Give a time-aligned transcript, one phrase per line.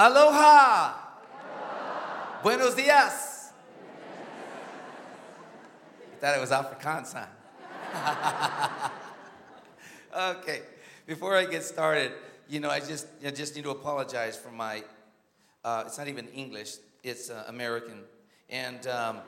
[0.00, 0.94] Aloha.
[2.44, 3.50] Buenos dias.
[6.12, 8.90] You thought it was Afrikaans, huh?
[10.38, 10.62] okay,
[11.04, 12.12] before I get started,
[12.48, 14.84] you know, I just, I just need to apologize for my,
[15.64, 18.04] uh, it's not even English, it's uh, American.
[18.50, 19.18] And, um,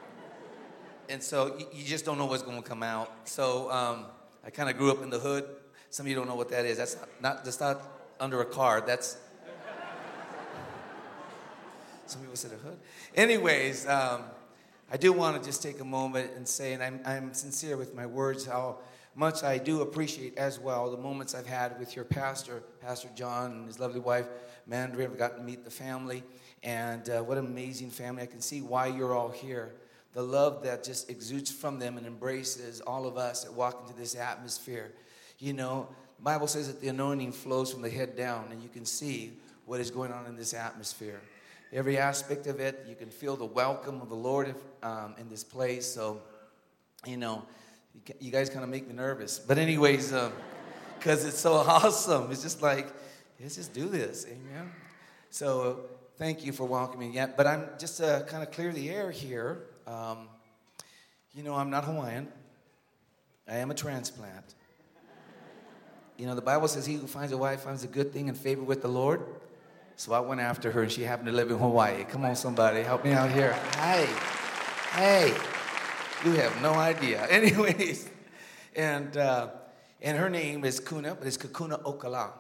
[1.09, 3.11] and so you, you, just don't know what's going to come out.
[3.25, 4.05] So um,
[4.47, 5.47] I kind of grew up in the hood.
[5.91, 6.77] Some of you don't know what that is.
[6.77, 7.83] That's not, not, that's not
[8.21, 8.81] under a car.
[8.81, 9.17] That's,
[12.11, 12.77] some people said a hood.
[13.15, 14.25] Anyways, um,
[14.91, 17.95] I do want to just take a moment and say, and I'm, I'm sincere with
[17.95, 18.79] my words, how
[19.15, 23.53] much I do appreciate as well the moments I've had with your pastor, Pastor John,
[23.53, 24.27] and his lovely wife,
[24.69, 25.05] Mandra.
[25.05, 26.25] I've gotten to meet the family,
[26.65, 28.23] and uh, what an amazing family.
[28.23, 29.73] I can see why you're all here.
[30.13, 33.97] The love that just exudes from them and embraces all of us that walk into
[33.97, 34.91] this atmosphere.
[35.39, 38.69] You know, the Bible says that the anointing flows from the head down, and you
[38.69, 39.35] can see
[39.67, 41.21] what is going on in this atmosphere
[41.73, 42.85] every aspect of it.
[42.89, 45.87] You can feel the welcome of the Lord um, in this place.
[45.87, 46.21] So,
[47.07, 47.45] you know,
[48.19, 49.39] you guys kind of make me nervous.
[49.39, 50.13] But, anyways,
[50.99, 52.31] because um, it's so awesome.
[52.31, 52.89] It's just like,
[53.41, 54.27] let's just do this.
[54.27, 54.71] Amen.
[55.31, 55.87] So,
[56.17, 57.37] thank you for welcoming yet.
[57.37, 59.63] But I'm just to kind of clear the air here.
[59.87, 60.29] Um,
[61.35, 62.29] you know, I'm not Hawaiian,
[63.49, 64.55] I am a transplant.
[66.17, 68.37] You know, the Bible says, He who finds a wife finds a good thing and
[68.37, 69.25] favor with the Lord.
[70.01, 72.05] So I went after her, and she happened to live in Hawaii.
[72.05, 73.53] Come on, somebody, help me out here.
[73.77, 74.09] Hey,
[74.93, 75.35] hey,
[76.25, 77.27] you have no idea.
[77.31, 78.09] Anyways,
[78.75, 79.49] and uh,
[80.01, 82.31] and her name is Kuna, but it's Kakuna Okala.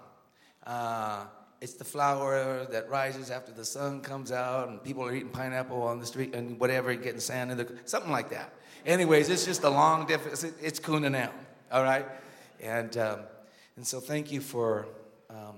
[0.67, 1.27] Uh,
[1.61, 5.83] it's the flower that rises after the sun comes out, and people are eating pineapple
[5.83, 8.55] on the street and whatever, getting sand in the something like that.
[8.87, 10.45] Anyways, it's just a long difference.
[10.45, 11.31] It's Kuna now,
[11.71, 12.07] all right,
[12.59, 13.21] and um,
[13.77, 14.87] and so thank you for.
[15.29, 15.57] Um,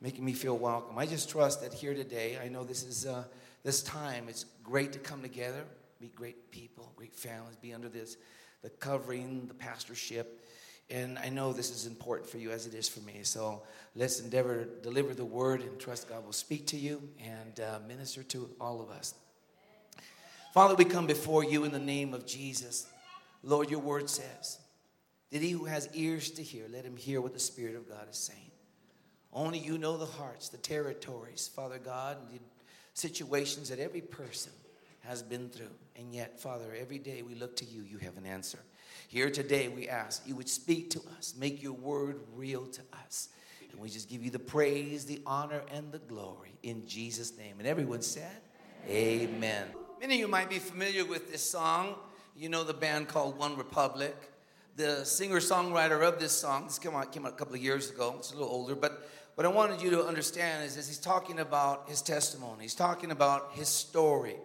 [0.00, 0.98] making me feel welcome.
[0.98, 3.24] I just trust that here today, I know this is uh,
[3.62, 4.26] this time.
[4.28, 5.64] It's great to come together,
[6.00, 8.16] meet great people, great families, be under this
[8.62, 10.44] the covering, the pastorship,
[10.90, 13.20] and I know this is important for you as it is for me.
[13.22, 13.62] So
[13.94, 17.78] let's endeavor to deliver the word and trust God will speak to you and uh,
[17.86, 19.14] minister to all of us.
[20.52, 22.88] Father, we come before you in the name of Jesus.
[23.44, 24.58] Lord, your word says
[25.30, 28.08] that he who has ears to hear, let him hear what the Spirit of God
[28.10, 28.49] is saying.
[29.32, 32.40] Only you know the hearts, the territories, Father God, the
[32.94, 34.52] situations that every person
[35.00, 35.70] has been through.
[35.96, 38.58] And yet, Father, every day we look to you, you have an answer.
[39.08, 43.28] Here today, we ask you would speak to us, make your word real to us.
[43.72, 47.56] And we just give you the praise, the honor, and the glory in Jesus' name.
[47.58, 48.36] And everyone said,
[48.88, 49.28] Amen.
[49.34, 49.66] Amen.
[50.00, 51.94] Many of you might be familiar with this song.
[52.36, 54.16] You know the band called One Republic.
[54.76, 57.90] The singer songwriter of this song, this came out, came out a couple of years
[57.90, 60.98] ago, it's a little older, but what I wanted you to understand is, is he's
[60.98, 62.62] talking about his testimony.
[62.62, 64.36] He's talking about his story.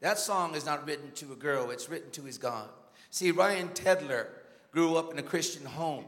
[0.00, 2.68] That song is not written to a girl, it's written to his God.
[3.10, 4.28] See, Ryan Tedder
[4.72, 6.04] grew up in a Christian home.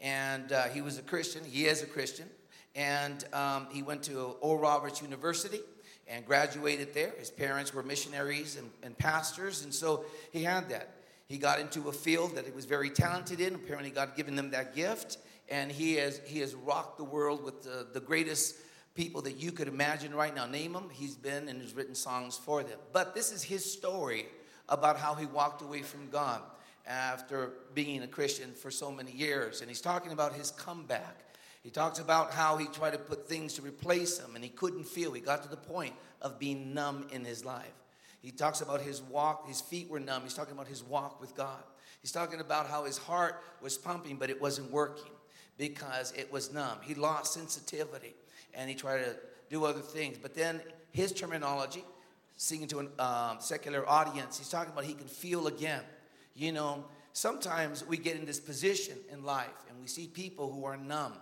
[0.00, 2.28] And uh, he was a Christian, he is a Christian.
[2.74, 5.60] And um, he went to Oral Roberts University
[6.06, 7.12] and graduated there.
[7.18, 10.90] His parents were missionaries and, and pastors, and so he had that.
[11.26, 13.54] He got into a field that he was very talented in.
[13.54, 15.18] Apparently, God given them that gift
[15.48, 18.56] and he has he has rocked the world with the, the greatest
[18.94, 20.46] people that you could imagine right now.
[20.46, 20.88] Name them.
[20.92, 22.78] He's been and has written songs for them.
[22.92, 24.26] But this is his story
[24.68, 26.40] about how he walked away from God
[26.86, 31.20] after being a Christian for so many years, and he's talking about his comeback.
[31.62, 34.84] He talks about how he tried to put things to replace him, and he couldn't
[34.84, 35.12] feel.
[35.12, 37.72] He got to the point of being numb in his life.
[38.24, 40.22] He talks about his walk, his feet were numb.
[40.22, 41.62] He's talking about his walk with God.
[42.00, 45.12] He's talking about how his heart was pumping, but it wasn't working
[45.58, 46.78] because it was numb.
[46.82, 48.14] He lost sensitivity
[48.54, 49.16] and he tried to
[49.50, 50.16] do other things.
[50.16, 51.84] But then his terminology,
[52.38, 55.82] singing to a um, secular audience, he's talking about he can feel again.
[56.34, 60.64] You know, sometimes we get in this position in life and we see people who
[60.64, 61.12] are numb.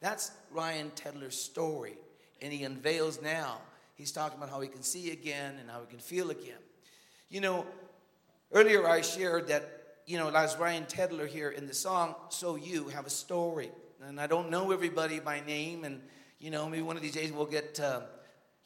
[0.00, 1.96] That's Ryan Tedder's story.
[2.42, 3.62] And he unveils now,
[4.00, 6.58] he's talking about how he can see again and how he can feel again.
[7.28, 7.66] You know,
[8.52, 12.88] earlier I shared that you know, as Ryan Tedder here in the song, So You
[12.88, 13.70] have a story.
[14.04, 16.00] And I don't know everybody by name, and,
[16.40, 18.00] you know, maybe one of these days we'll get, uh,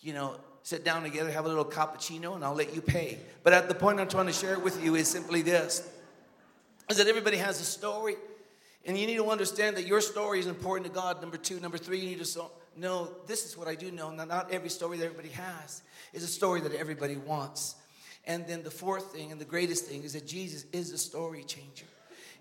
[0.01, 3.19] you know, sit down together, have a little cappuccino, and I'll let you pay.
[3.43, 5.87] But at the point I'm trying to share it with you is simply this
[6.89, 8.17] is that everybody has a story.
[8.87, 11.21] And you need to understand that your story is important to God.
[11.21, 11.59] Number two.
[11.61, 12.25] Number three, you need to
[12.77, 14.11] know this is what I do know.
[14.11, 15.83] Not every story that everybody has
[16.13, 17.77] is a story that everybody wants.
[18.27, 21.45] And then the fourth thing and the greatest thing is that Jesus is a story
[21.45, 21.87] changer.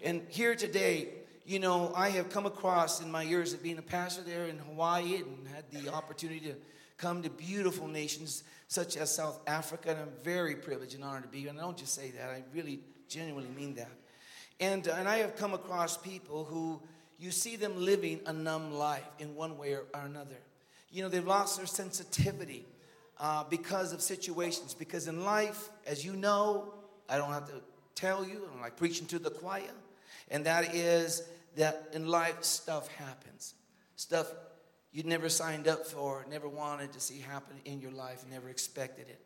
[0.02, 1.10] And here today,
[1.46, 4.58] you know, I have come across in my years of being a pastor there in
[4.60, 6.56] Hawaii and had the opportunity to
[6.98, 11.30] come to beautiful nations such as South Africa, and I'm very privileged and honored to
[11.30, 11.50] be here.
[11.50, 13.92] And I don't just say that, I really genuinely mean that.
[14.60, 16.82] And, uh, and I have come across people who
[17.24, 20.36] you see them living a numb life in one way or, another.
[20.92, 22.66] You know, they've lost their sensitivity
[23.18, 24.74] uh, because of situations.
[24.74, 26.74] Because in life, as you know,
[27.08, 27.62] I don't have to
[27.96, 29.72] tell you, I'm like preaching to the choir,
[30.32, 31.24] and that is
[31.56, 33.54] that in life, stuff happens.
[33.96, 34.28] Stuff
[34.92, 39.08] you never signed up for, never wanted to see happen in your life, never expected
[39.08, 39.22] it.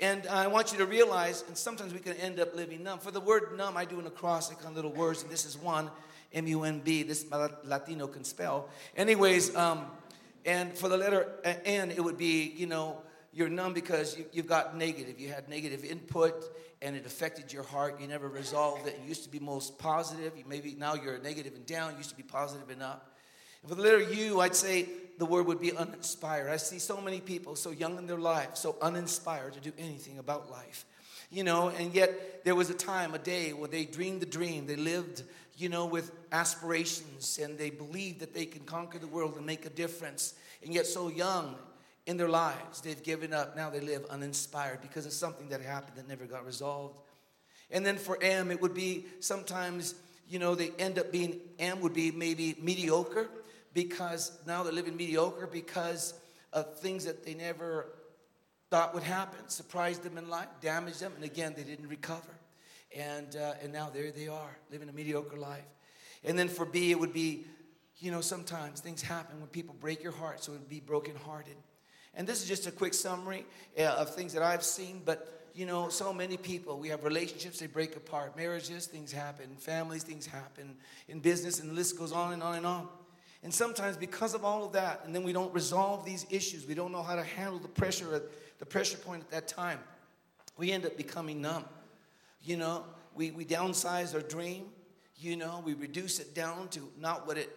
[0.00, 2.98] And I want you to realize, and sometimes we can end up living numb.
[2.98, 5.90] For the word numb, I do an acrostic on little words, and this is one
[6.32, 7.02] M U N B.
[7.02, 7.26] This
[7.64, 8.68] Latino can spell.
[8.96, 9.86] Anyways, um,
[10.44, 11.32] and for the letter
[11.64, 12.98] N, it would be, you know,
[13.32, 15.20] you're numb because you, have got negative.
[15.20, 16.42] You had negative input
[16.80, 18.00] and it affected your heart.
[18.00, 18.98] You never resolved it.
[19.02, 20.32] You used to be most positive.
[20.36, 21.92] You maybe now you're negative and down.
[21.92, 23.14] You used to be positive and up.
[23.62, 24.88] And for the letter U, I'd say
[25.18, 26.50] the word would be uninspired.
[26.50, 30.18] I see so many people so young in their life, so uninspired to do anything
[30.18, 30.86] about life.
[31.30, 34.66] You know, and yet there was a time, a day where they dreamed the dream.
[34.66, 35.22] They lived,
[35.56, 39.66] you know, with aspirations and they believed that they can conquer the world and make
[39.66, 40.34] a difference.
[40.62, 41.56] And yet, so young
[42.06, 42.80] in their lives.
[42.80, 43.56] They've given up.
[43.56, 46.96] Now they live uninspired because of something that happened that never got resolved.
[47.70, 49.96] And then for M, it would be sometimes,
[50.28, 53.28] you know, they end up being, M would be maybe mediocre
[53.74, 56.14] because now they're living mediocre because
[56.52, 57.88] of things that they never
[58.70, 62.38] thought would happen, surprised them in life, damaged them, and again, they didn't recover.
[62.96, 65.64] And, uh, and now there they are, living a mediocre life.
[66.24, 67.44] And then for B, it would be,
[67.98, 71.56] you know, sometimes things happen when people break your heart, so it would be brokenhearted.
[72.14, 73.44] And this is just a quick summary
[73.78, 77.58] uh, of things that I've seen, but you know, so many people, we have relationships,
[77.60, 78.36] they break apart.
[78.36, 79.56] Marriages, things happen.
[79.56, 80.76] Families, things happen.
[81.08, 82.88] In business, and the list goes on and on and on.
[83.42, 86.74] And sometimes, because of all of that, and then we don't resolve these issues, we
[86.74, 88.14] don't know how to handle the pressure
[88.58, 89.78] the pressure point at that time,
[90.56, 91.64] we end up becoming numb.
[92.42, 94.66] You know, we, we downsize our dream,
[95.18, 97.50] you know, we reduce it down to not what it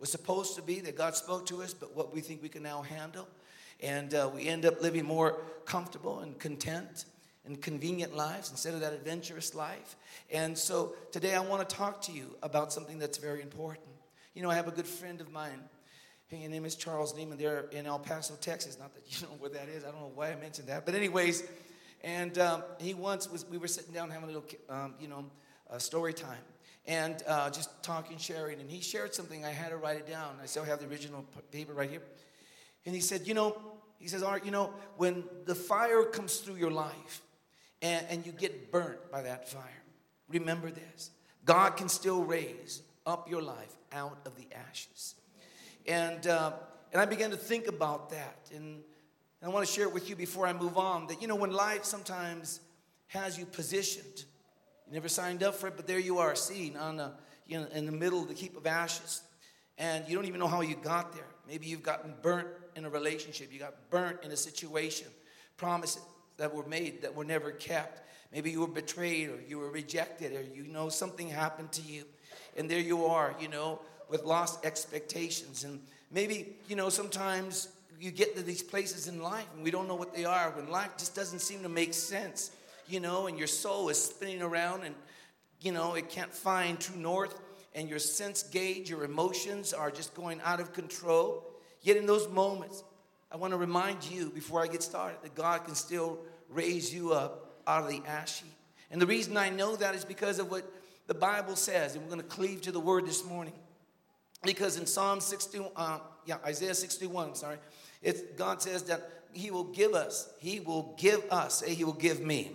[0.00, 2.62] was supposed to be that God spoke to us, but what we think we can
[2.62, 3.28] now handle.
[3.80, 7.06] And uh, we end up living more comfortable and content
[7.44, 9.96] and convenient lives instead of that adventurous life.
[10.30, 13.86] And so today I want to talk to you about something that's very important.
[14.34, 15.60] You know, I have a good friend of mine.
[16.28, 17.38] His name is Charles Neiman.
[17.38, 18.78] They're in El Paso, Texas.
[18.78, 19.84] Not that you know where that is.
[19.84, 20.84] I don't know why I mentioned that.
[20.86, 21.44] But anyways,
[22.02, 25.24] and um, he once was, we were sitting down having a little, um, you know,
[25.78, 26.38] story time.
[26.86, 28.60] And uh, just talking, sharing.
[28.60, 29.44] And he shared something.
[29.44, 30.36] I had to write it down.
[30.42, 32.02] I still have the original paper right here.
[32.84, 33.56] And he said, You know,
[33.98, 37.22] he says, Art, you know, when the fire comes through your life
[37.80, 39.82] and, and you get burnt by that fire,
[40.28, 41.10] remember this
[41.44, 45.14] God can still raise up your life out of the ashes.
[45.86, 46.52] And, uh,
[46.92, 48.50] and I began to think about that.
[48.54, 48.82] And,
[49.40, 51.36] and I want to share it with you before I move on that, you know,
[51.36, 52.60] when life sometimes
[53.08, 54.24] has you positioned,
[54.86, 57.12] you never signed up for it, but there you are, sitting on a,
[57.46, 59.22] you know, in the middle of the heap of ashes.
[59.76, 61.26] And you don't even know how you got there.
[61.48, 65.08] Maybe you've gotten burnt in a relationship, you got burnt in a situation,
[65.56, 66.02] promises
[66.36, 68.02] that were made that were never kept.
[68.32, 72.04] Maybe you were betrayed or you were rejected or you know something happened to you.
[72.56, 75.64] And there you are, you know, with lost expectations.
[75.64, 75.80] And
[76.10, 77.68] maybe, you know, sometimes
[78.00, 80.68] you get to these places in life and we don't know what they are when
[80.68, 82.50] life just doesn't seem to make sense,
[82.88, 84.94] you know, and your soul is spinning around and,
[85.60, 87.40] you know, it can't find true north
[87.74, 91.50] and your sense gauge, your emotions are just going out of control.
[91.82, 92.84] Yet in those moments,
[93.32, 97.12] I want to remind you before I get started that God can still raise you
[97.12, 98.52] up out of the ash heap.
[98.90, 100.70] And the reason I know that is because of what
[101.06, 103.54] the Bible says, and we're going to cleave to the word this morning.
[104.44, 107.56] Because in Psalm 61, uh, yeah, Isaiah 61, sorry,
[108.02, 111.92] it's, God says that He will give us, He will give us, say He will
[111.92, 112.52] give me.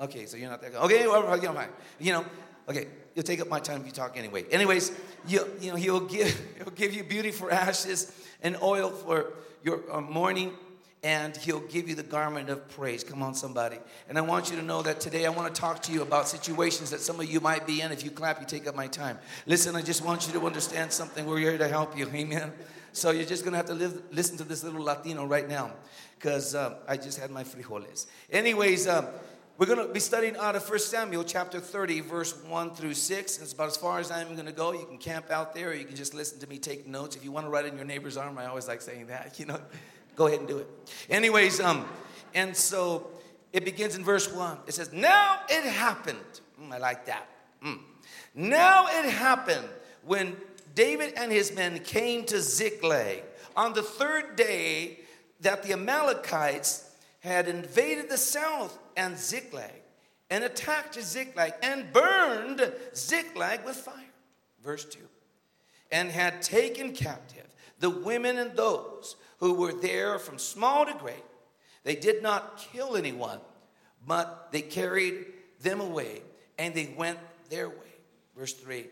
[0.00, 0.80] Okay, so you're not that good.
[0.82, 1.64] Okay, well, you know,
[2.00, 2.24] you know,
[2.68, 4.44] okay, you'll take up my time if you talk anyway.
[4.50, 4.92] Anyways,
[5.26, 8.12] you, you know, he'll give, he'll give you beauty for ashes
[8.42, 10.52] and oil for your uh, mourning,
[11.02, 13.02] and he'll give you the garment of praise.
[13.02, 13.78] Come on, somebody.
[14.08, 16.28] And I want you to know that today I want to talk to you about
[16.28, 17.90] situations that some of you might be in.
[17.90, 19.18] If you clap, you take up my time.
[19.46, 21.26] Listen, I just want you to understand something.
[21.26, 22.08] We're here to help you.
[22.08, 22.52] Amen.
[22.92, 25.72] So you're just going to have to live, listen to this little Latino right now
[26.18, 28.06] because uh, I just had my frijoles.
[28.30, 29.06] Anyways, um,
[29.58, 33.38] we're going to be studying out of 1 Samuel chapter 30, verse 1 through 6.
[33.38, 34.72] It's about as far as I'm going to go.
[34.72, 37.16] You can camp out there or you can just listen to me take notes.
[37.16, 39.46] If you want to write in your neighbor's arm, I always like saying that, you
[39.46, 39.60] know,
[40.16, 40.68] go ahead and do it.
[41.10, 41.86] Anyways, um,
[42.34, 43.08] and so
[43.52, 44.58] it begins in verse 1.
[44.66, 46.18] It says, Now it happened.
[46.60, 47.28] Mm, I like that.
[47.64, 47.80] Mm.
[48.34, 49.68] Now it happened
[50.04, 50.36] when
[50.74, 53.22] David and his men came to Ziklag
[53.56, 55.00] on the third day
[55.40, 56.90] that the Amalekites
[57.20, 59.82] had invaded the south and Ziklag
[60.30, 63.96] and attacked Ziklag and burned Ziklag with fire.
[64.64, 64.98] Verse 2
[65.92, 67.46] and had taken captive
[67.78, 71.24] the women and those who were there from small to great.
[71.82, 73.40] They did not kill anyone,
[74.06, 75.26] but they carried
[75.60, 76.22] them away
[76.60, 77.18] and they went
[77.50, 77.74] their way.
[78.36, 78.86] Verse 3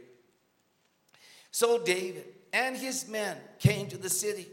[1.52, 4.48] So David and his men came to the city,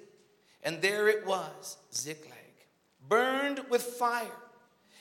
[0.62, 2.36] and there it was, Ziklag,
[3.10, 4.28] burned with fire,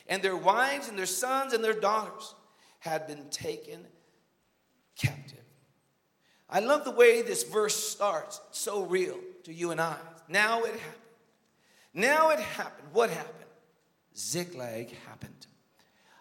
[0.09, 2.35] and their wives and their sons and their daughters
[2.79, 3.81] had been taken
[4.97, 5.45] captive.
[6.49, 8.41] I love the way this verse starts.
[8.53, 9.99] So real to you and I.
[10.29, 11.03] Now it happened.
[11.95, 12.89] Now it happened.
[12.93, 13.33] What happened?
[14.17, 15.47] Ziklag happened.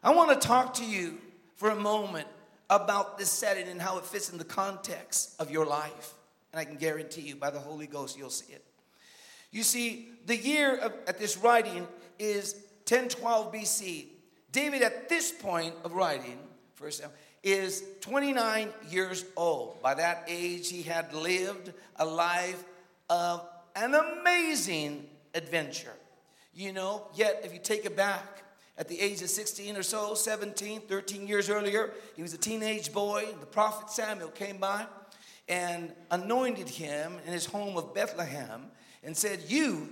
[0.03, 1.17] I want to talk to you
[1.55, 2.27] for a moment
[2.69, 6.13] about this setting and how it fits in the context of your life.
[6.51, 8.63] And I can guarantee you, by the Holy Ghost, you'll see it.
[9.51, 11.87] You see, the year of, at this writing
[12.19, 12.53] is
[12.87, 14.05] 1012 BC.
[14.51, 16.37] David, at this point of writing,
[16.75, 17.01] first
[17.43, 19.81] is 29 years old.
[19.81, 22.63] By that age, he had lived a life
[23.09, 25.93] of an amazing adventure.
[26.53, 28.43] You know, yet if you take it back,
[28.77, 32.91] at the age of 16 or so, 17, 13 years earlier, he was a teenage
[32.91, 33.25] boy.
[33.39, 34.85] The prophet Samuel came by
[35.47, 38.65] and anointed him in his home of Bethlehem
[39.03, 39.87] and said, You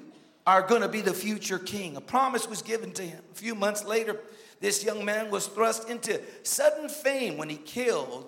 [0.46, 1.96] are going to be the future king.
[1.96, 3.22] A promise was given to him.
[3.32, 4.20] A few months later,
[4.60, 8.28] this young man was thrust into sudden fame when he killed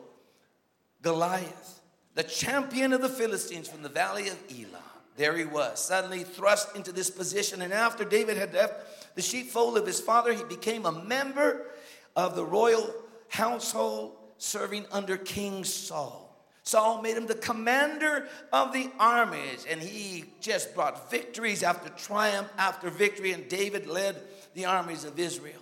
[1.01, 1.81] Goliath,
[2.13, 4.94] the champion of the Philistines from the valley of Elah.
[5.15, 7.61] There he was, suddenly thrust into this position.
[7.61, 11.67] And after David had left the sheepfold of his father, he became a member
[12.15, 12.93] of the royal
[13.29, 16.25] household serving under King Saul.
[16.63, 22.49] Saul made him the commander of the armies, and he just brought victories after triumph
[22.57, 24.15] after victory, and David led
[24.55, 25.61] the armies of Israel.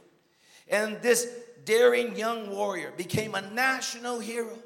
[0.69, 1.27] And this
[1.65, 4.57] daring young warrior became a national hero.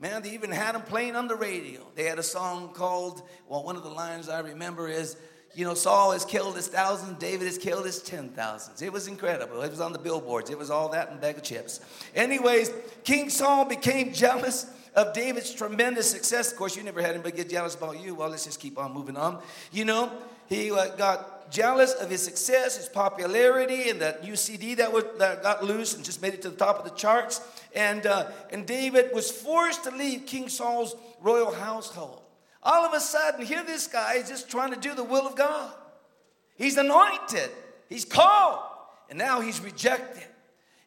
[0.00, 1.80] Man, they even had him playing on the radio.
[1.94, 5.16] They had a song called, well, one of the lines I remember is,
[5.54, 8.80] you know, Saul has killed his thousands, David has killed his ten thousands.
[8.80, 9.60] It was incredible.
[9.62, 10.48] It was on the billboards.
[10.48, 11.80] It was all that and bag of chips.
[12.14, 12.70] Anyways,
[13.04, 16.50] King Saul became jealous of David's tremendous success.
[16.50, 18.14] Of course, you never had anybody get jealous about you.
[18.14, 19.42] Well, let's just keep on moving on.
[19.70, 20.10] You know,
[20.48, 25.04] he uh, got jealous of his success, his popularity, and that new CD that, was,
[25.18, 27.40] that got loose and just made it to the top of the charts.
[27.74, 32.22] And, uh, and David was forced to leave King Saul's royal household.
[32.62, 35.34] All of a sudden, here this guy is just trying to do the will of
[35.34, 35.72] God.
[36.56, 37.50] He's anointed,
[37.88, 38.60] he's called,
[39.08, 40.24] and now he's rejected.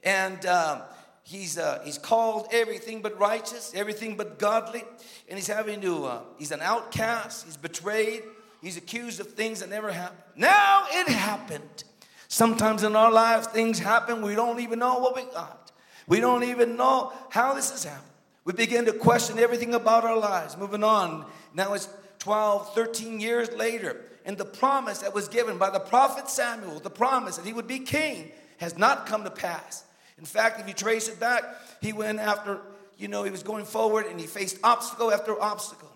[0.03, 0.81] And um,
[1.23, 4.83] he's, uh, he's called everything but righteous, everything but godly,
[5.27, 8.23] and he's having to, uh, he's an outcast, he's betrayed,
[8.63, 10.21] He's accused of things that never happened.
[10.37, 11.83] Now it happened.
[12.29, 14.21] Sometimes in our lives, things happen.
[14.21, 15.73] We don't even know what we got.
[16.07, 18.07] We don't even know how this has happened.
[18.45, 20.57] We begin to question everything about our lives.
[20.57, 21.25] Moving on.
[21.53, 21.89] Now it's
[22.19, 24.01] 12, 13 years later.
[24.25, 27.67] And the promise that was given by the prophet Samuel, the promise that he would
[27.67, 29.83] be king, has not come to pass.
[30.17, 31.43] In fact, if you trace it back,
[31.81, 32.61] he went after,
[32.97, 35.92] you know, he was going forward and he faced obstacle after obstacle.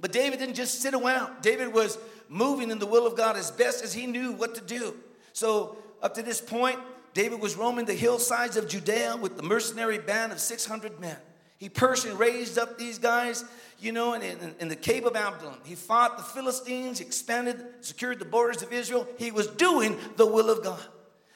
[0.00, 1.42] But David didn't just sit around.
[1.42, 4.60] David was moving in the will of God as best as he knew what to
[4.60, 4.94] do.
[5.32, 6.78] So, up to this point,
[7.12, 11.16] David was roaming the hillsides of Judea with the mercenary band of 600 men.
[11.58, 13.44] He personally raised up these guys,
[13.80, 15.58] you know, in, in, in the cave of Adullam.
[15.64, 19.06] He fought the Philistines, expanded, secured the borders of Israel.
[19.18, 20.80] He was doing the will of God.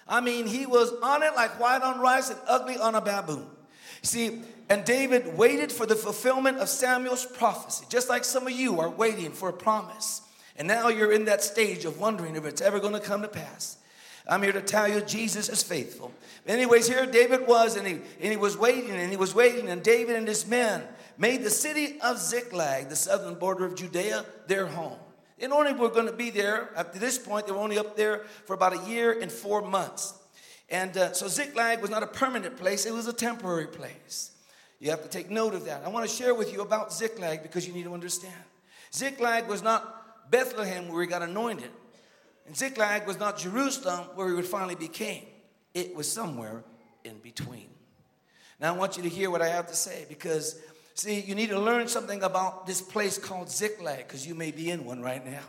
[0.09, 3.47] I mean, he was on it like white on rice and ugly on a baboon.
[4.02, 8.80] See, and David waited for the fulfillment of Samuel's prophecy, just like some of you
[8.80, 10.23] are waiting for a promise.
[10.56, 13.28] And now you're in that stage of wondering if it's ever going to come to
[13.28, 13.76] pass.
[14.26, 16.11] I'm here to tell you Jesus is faithful.
[16.47, 19.83] Anyways, here David was, and he, and he was waiting, and he was waiting, and
[19.83, 20.83] David and his men
[21.18, 24.99] made the city of Ziklag, the southern border of Judea, their home.
[25.38, 28.25] They only were going to be there, to this point, they were only up there
[28.47, 30.14] for about a year and four months.
[30.71, 34.30] And uh, so Ziklag was not a permanent place, it was a temporary place.
[34.81, 35.83] You have to take note of that.
[35.85, 38.35] I want to share with you about Ziklag because you need to understand.
[38.93, 41.71] Ziklag was not Bethlehem where he got anointed,
[42.47, 45.26] and Ziklag was not Jerusalem where he would finally be king.
[45.73, 46.64] It was somewhere
[47.04, 47.69] in between.
[48.61, 50.61] Now I want you to hear what I have to say because,
[50.95, 54.71] see, you need to learn something about this place called Ziklag because you may be
[54.71, 55.43] in one right now.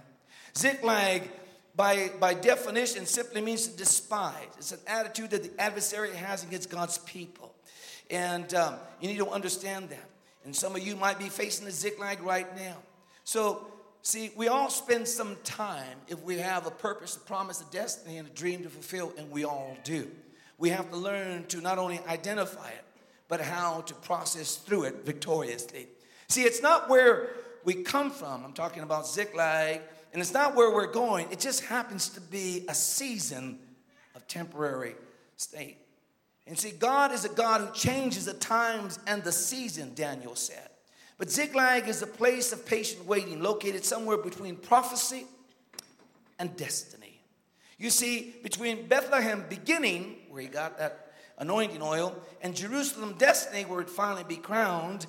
[0.58, 1.30] Ziklag
[1.76, 4.48] by, by definition, simply means to despise.
[4.58, 7.54] It's an attitude that the adversary has against God's people.
[8.10, 10.10] And um, you need to understand that.
[10.44, 12.78] And some of you might be facing a Ziklag right now.
[13.24, 13.68] So,
[14.06, 18.18] See, we all spend some time if we have a purpose, a promise, a destiny,
[18.18, 20.12] and a dream to fulfill, and we all do.
[20.60, 22.86] We have to learn to not only identify it,
[23.28, 25.88] but how to process through it victoriously.
[26.28, 27.30] See, it's not where
[27.64, 28.46] we come from.
[28.46, 29.82] I'm talking about Ziklag,
[30.14, 31.32] and it's not where we're going.
[31.32, 33.58] It just happens to be a season
[34.14, 34.94] of temporary
[35.36, 35.78] state.
[36.48, 40.70] And see, God is a God who changes the times and the season, Daniel said.
[41.18, 45.26] But Ziklag is a place of patient waiting located somewhere between prophecy
[46.38, 47.22] and destiny.
[47.78, 53.82] You see, between Bethlehem beginning, where he got that anointing oil, and Jerusalem destiny, where
[53.82, 55.08] it finally be crowned,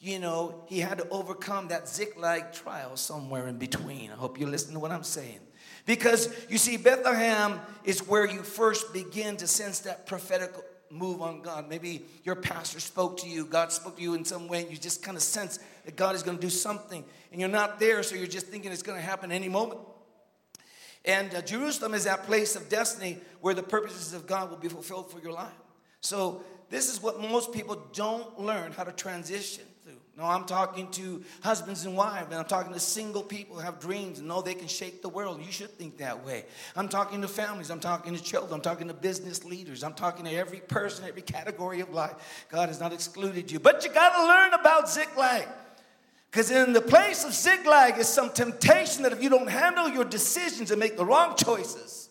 [0.00, 4.10] you know, he had to overcome that Ziklag trial somewhere in between.
[4.10, 5.40] I hope you listen to what I'm saying.
[5.86, 10.52] Because you see, Bethlehem is where you first begin to sense that prophetic
[10.90, 11.68] move on God.
[11.68, 14.76] Maybe your pastor spoke to you, God spoke to you in some way, and you
[14.76, 17.04] just kind of sense that God is going to do something.
[17.32, 19.80] And you're not there, so you're just thinking it's going to happen any moment.
[21.04, 24.68] And uh, Jerusalem is that place of destiny where the purposes of God will be
[24.68, 25.52] fulfilled for your life.
[26.00, 29.64] So, this is what most people don't learn how to transition.
[30.16, 33.80] No, I'm talking to husbands and wives, and I'm talking to single people who have
[33.80, 35.40] dreams and know they can shake the world.
[35.44, 36.44] You should think that way.
[36.76, 40.24] I'm talking to families, I'm talking to children, I'm talking to business leaders, I'm talking
[40.26, 42.46] to every person, every category of life.
[42.48, 43.58] God has not excluded you.
[43.58, 45.48] But you got to learn about Ziklag.
[46.30, 50.04] Because in the place of Ziklag is some temptation that if you don't handle your
[50.04, 52.08] decisions and make the wrong choices,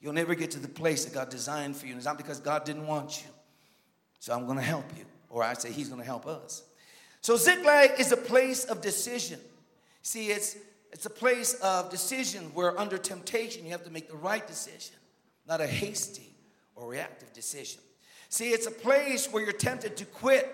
[0.00, 1.92] you'll never get to the place that God designed for you.
[1.92, 3.30] And it's not because God didn't want you.
[4.18, 5.04] So I'm going to help you
[5.36, 6.62] or I say he's going to help us.
[7.20, 9.38] So Ziklag is a place of decision.
[10.00, 10.56] See, it's
[10.92, 14.96] it's a place of decision where under temptation you have to make the right decision,
[15.46, 16.30] not a hasty
[16.74, 17.82] or reactive decision.
[18.30, 20.50] See, it's a place where you're tempted to quit,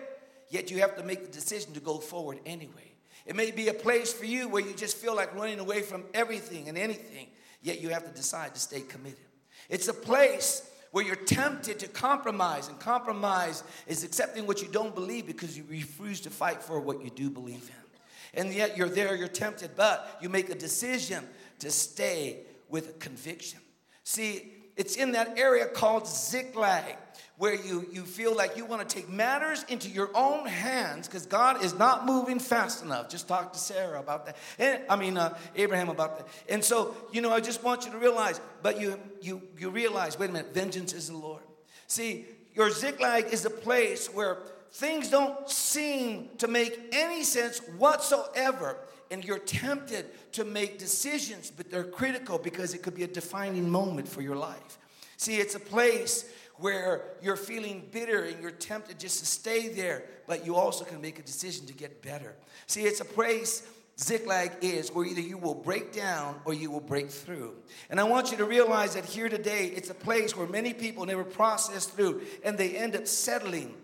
[0.51, 2.91] yet you have to make the decision to go forward anyway.
[3.25, 6.03] It may be a place for you where you just feel like running away from
[6.12, 7.29] everything and anything,
[7.61, 9.31] yet you have to decide to stay committed.
[9.69, 14.95] It's a place where you're tempted to compromise, and compromise is accepting what you don't
[14.95, 18.41] believe because you refuse to fight for what you do believe in.
[18.41, 21.26] And yet you're there, you're tempted, but you make a decision
[21.59, 23.61] to stay with conviction.
[24.05, 26.97] See, it's in that area called Ziklag
[27.43, 31.26] where you, you feel like you want to take matters into your own hands because
[31.26, 33.09] God is not moving fast enough.
[33.09, 34.37] Just talk to Sarah about that.
[34.61, 36.28] And, I mean, uh, Abraham about that.
[36.49, 40.17] And so, you know, I just want you to realize, but you, you, you realize,
[40.17, 41.43] wait a minute, vengeance is the Lord.
[41.89, 44.39] See, your Ziklag is a place where
[44.71, 48.76] things don't seem to make any sense whatsoever
[49.11, 53.69] and you're tempted to make decisions, but they're critical because it could be a defining
[53.69, 54.78] moment for your life.
[55.17, 56.25] See, it's a place
[56.56, 61.00] where you're feeling bitter and you're tempted just to stay there, but you also can
[61.00, 62.34] make a decision to get better.
[62.67, 63.67] See, it's a place
[63.99, 67.54] Ziklag is where either you will break down or you will break through.
[67.91, 71.04] And I want you to realize that here today, it's a place where many people
[71.04, 73.75] never process through and they end up settling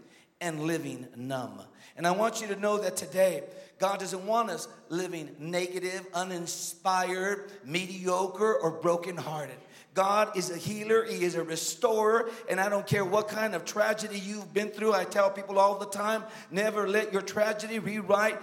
[0.41, 1.63] and living numb.
[1.97, 3.43] And I want you to know that today,
[3.79, 9.57] God doesn't want us living negative, uninspired, mediocre, or brokenhearted.
[9.95, 13.65] God is a healer, He is a restorer, and I don't care what kind of
[13.65, 14.95] tragedy you've been through.
[14.95, 18.39] I tell people all the time never let your tragedy rewrite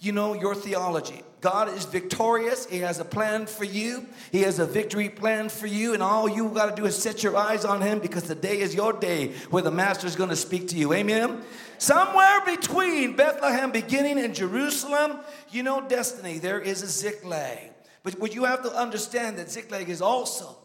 [0.00, 1.22] you know your theology.
[1.42, 2.66] God is victorious.
[2.66, 4.06] He has a plan for you.
[4.32, 5.92] He has a victory plan for you.
[5.92, 8.60] And all you got to do is set your eyes on Him because the day
[8.60, 10.94] is your day where the Master is going to speak to you.
[10.94, 11.42] Amen?
[11.76, 16.38] Somewhere between Bethlehem beginning and Jerusalem, you know destiny.
[16.38, 17.70] There is a Ziklag.
[18.02, 20.56] But what you have to understand that Ziklag is also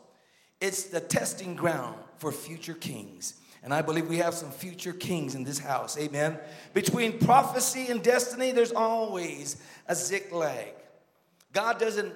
[0.66, 3.36] it's the testing ground for future kings.
[3.64, 5.98] And I believe we have some future kings in this house.
[5.98, 6.40] Amen.
[6.74, 10.74] Between prophecy and destiny, there's always a ziklag.
[11.54, 12.14] God doesn't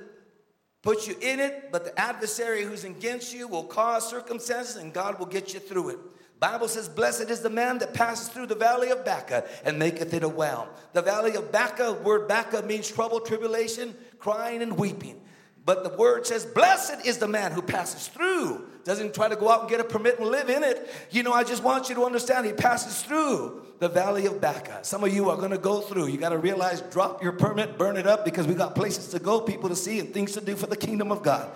[0.82, 5.20] put you in it, but the adversary who's against you will cause circumstances and God
[5.20, 6.00] will get you through it.
[6.40, 10.14] Bible says, Blessed is the man that passes through the valley of Baca and maketh
[10.14, 10.70] it a well.
[10.94, 15.20] The valley of Baca, word Baca means trouble, tribulation, crying, and weeping.
[15.70, 18.66] But the word says, Blessed is the man who passes through.
[18.86, 20.92] Doesn't try to go out and get a permit and live in it.
[21.12, 24.80] You know, I just want you to understand he passes through the valley of Baca.
[24.82, 26.08] Some of you are going to go through.
[26.08, 29.20] You got to realize, drop your permit, burn it up because we got places to
[29.20, 31.52] go, people to see, and things to do for the kingdom of God.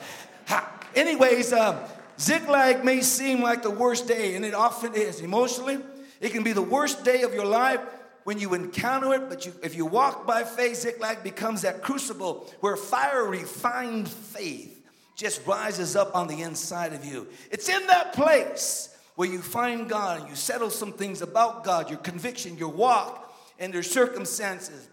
[0.45, 0.80] Ha.
[0.93, 1.78] Anyways, um,
[2.19, 5.80] Ziklag may seem like the worst day, and it often is emotionally.
[6.21, 7.82] It can be the worst day of your life
[8.23, 12.51] when you encounter it, but you, if you walk by faith, Ziklag becomes that crucible
[12.62, 14.81] where fire refined faith
[15.15, 17.27] just rises up on the inside of you.
[17.51, 21.89] It's in that place where you find God and you settle some things about God,
[21.89, 24.89] your conviction, your walk, and your circumstances.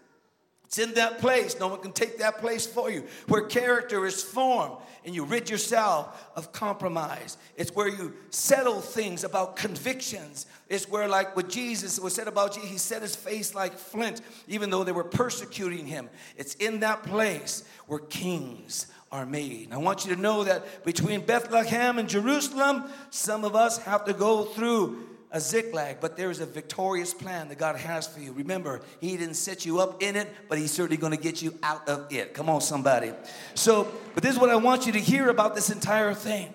[0.67, 1.59] It's in that place.
[1.59, 3.05] No one can take that place for you.
[3.27, 7.37] Where character is formed and you rid yourself of compromise.
[7.57, 10.47] It's where you settle things about convictions.
[10.69, 14.21] It's where, like what Jesus was said about Jesus, he set his face like flint,
[14.49, 16.09] even though they were persecuting him.
[16.37, 19.65] It's in that place where kings are made.
[19.65, 24.05] And I want you to know that between Bethlehem and Jerusalem, some of us have
[24.05, 28.21] to go through a ziklag, but there is a victorious plan that God has for
[28.21, 28.33] you.
[28.33, 31.57] Remember, He didn't set you up in it, but He's certainly going to get you
[31.63, 32.35] out of it.
[32.35, 33.13] Come on, somebody.
[33.55, 36.53] So, but this is what I want you to hear about this entire thing.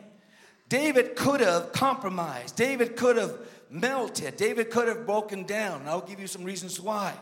[0.67, 3.37] David could have compromised, David could have
[3.69, 5.83] melted, David could have broken down.
[5.87, 7.13] I'll give you some reasons why.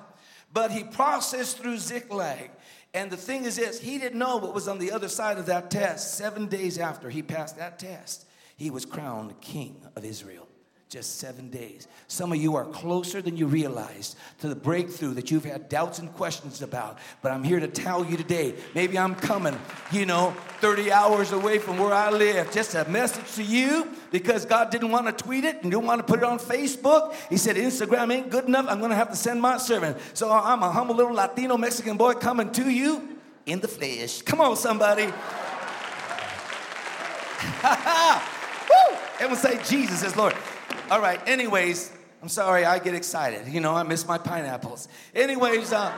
[0.52, 2.52] But he processed through Ziklag.
[2.96, 5.48] And the thing is this, he didn't know what was on the other side of
[5.48, 6.16] that test.
[6.16, 10.48] Seven days after he passed that test, he was crowned king of Israel
[10.94, 11.88] just seven days.
[12.08, 15.98] Some of you are closer than you realize to the breakthrough that you've had doubts
[15.98, 17.00] and questions about.
[17.24, 19.58] But I'm here to tell you today maybe I'm coming,
[19.92, 22.52] you know, 30 hours away from where I live.
[22.52, 25.98] Just a message to you because God didn't want to tweet it and didn't want
[25.98, 27.16] to put it on Facebook.
[27.28, 28.68] He said, Instagram ain't good enough.
[28.70, 29.98] I'm going to have to send my servant.
[30.14, 34.22] So I'm a humble little Latino Mexican boy coming to you in the flesh.
[34.22, 35.06] Come on, somebody.
[37.66, 38.98] Woo!
[39.16, 40.36] Everyone say Jesus is Lord.
[40.94, 43.48] All right, anyways, I'm sorry, I get excited.
[43.48, 44.88] You know, I miss my pineapples.
[45.16, 45.92] Anyways, uh,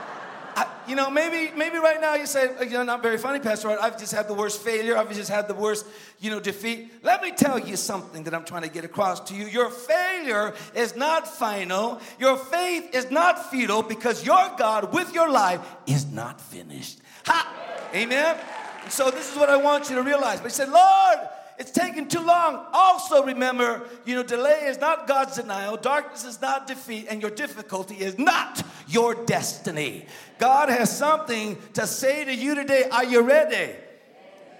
[0.54, 3.78] I, you know, maybe maybe right now you say, you know, not very funny, Pastor.
[3.78, 4.96] I've just had the worst failure.
[4.96, 5.84] I've just had the worst,
[6.18, 6.90] you know, defeat.
[7.02, 9.44] Let me tell you something that I'm trying to get across to you.
[9.44, 12.00] Your failure is not final.
[12.18, 17.00] Your faith is not futile because your God with your life is not finished.
[17.26, 17.90] Ha!
[17.94, 18.38] Amen.
[18.82, 20.40] And so this is what I want you to realize.
[20.40, 21.18] But he said, Lord,
[21.58, 22.66] it's taking too long.
[22.72, 27.30] Also, remember, you know, delay is not God's denial, darkness is not defeat, and your
[27.30, 30.06] difficulty is not your destiny.
[30.38, 32.88] God has something to say to you today.
[32.90, 33.74] Are you ready?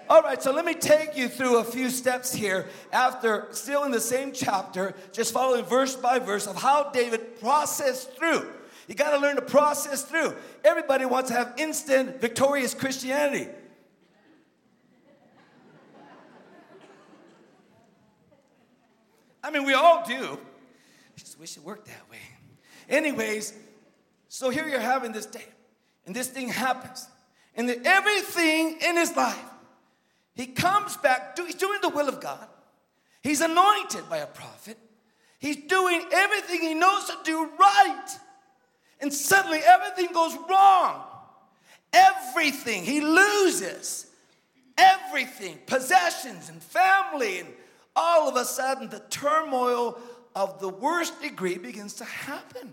[0.09, 3.91] All right, so let me take you through a few steps here after still in
[3.91, 8.47] the same chapter, just following verse by verse of how David processed through.
[8.87, 10.33] You got to learn to process through.
[10.63, 13.49] Everybody wants to have instant, victorious Christianity.
[19.47, 20.33] I mean, we all do.
[20.33, 22.17] I just wish it worked that way.
[22.89, 23.53] Anyways,
[24.27, 25.45] so here you're having this day,
[26.05, 27.07] and this thing happens.
[27.55, 29.39] And everything in his life,
[30.35, 32.45] he comes back, he's doing the will of God.
[33.23, 34.77] He's anointed by a prophet.
[35.39, 38.07] He's doing everything he knows to do right.
[38.99, 41.03] And suddenly everything goes wrong.
[41.93, 42.83] Everything.
[42.83, 44.07] He loses
[44.77, 47.49] everything possessions and family and
[47.97, 49.97] all of a sudden the turmoil
[50.35, 52.71] of the worst degree begins to happen.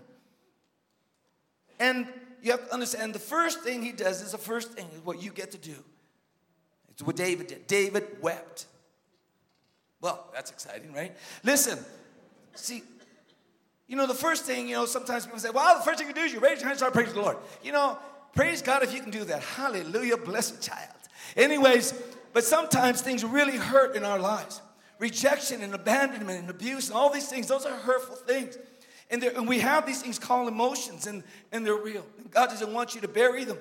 [1.79, 2.07] And
[2.41, 5.21] you have to understand the first thing he does is the first thing is what
[5.21, 5.75] you get to do.
[6.91, 7.67] It's what David did.
[7.67, 8.67] David wept.
[9.99, 11.17] Well, that's exciting, right?
[11.43, 11.79] Listen,
[12.53, 12.83] see,
[13.87, 16.13] you know, the first thing, you know, sometimes people say, well, the first thing you
[16.13, 17.37] do is you raise your hand and start praising the Lord.
[17.63, 17.97] You know,
[18.35, 19.41] praise God if you can do that.
[19.41, 20.91] Hallelujah, blessed child.
[21.35, 21.93] Anyways,
[22.31, 24.61] but sometimes things really hurt in our lives
[24.99, 28.57] rejection and abandonment and abuse and all these things, those are hurtful things.
[29.09, 32.05] And, and we have these things called emotions, and, and they're real.
[32.17, 33.57] And God doesn't want you to bury them,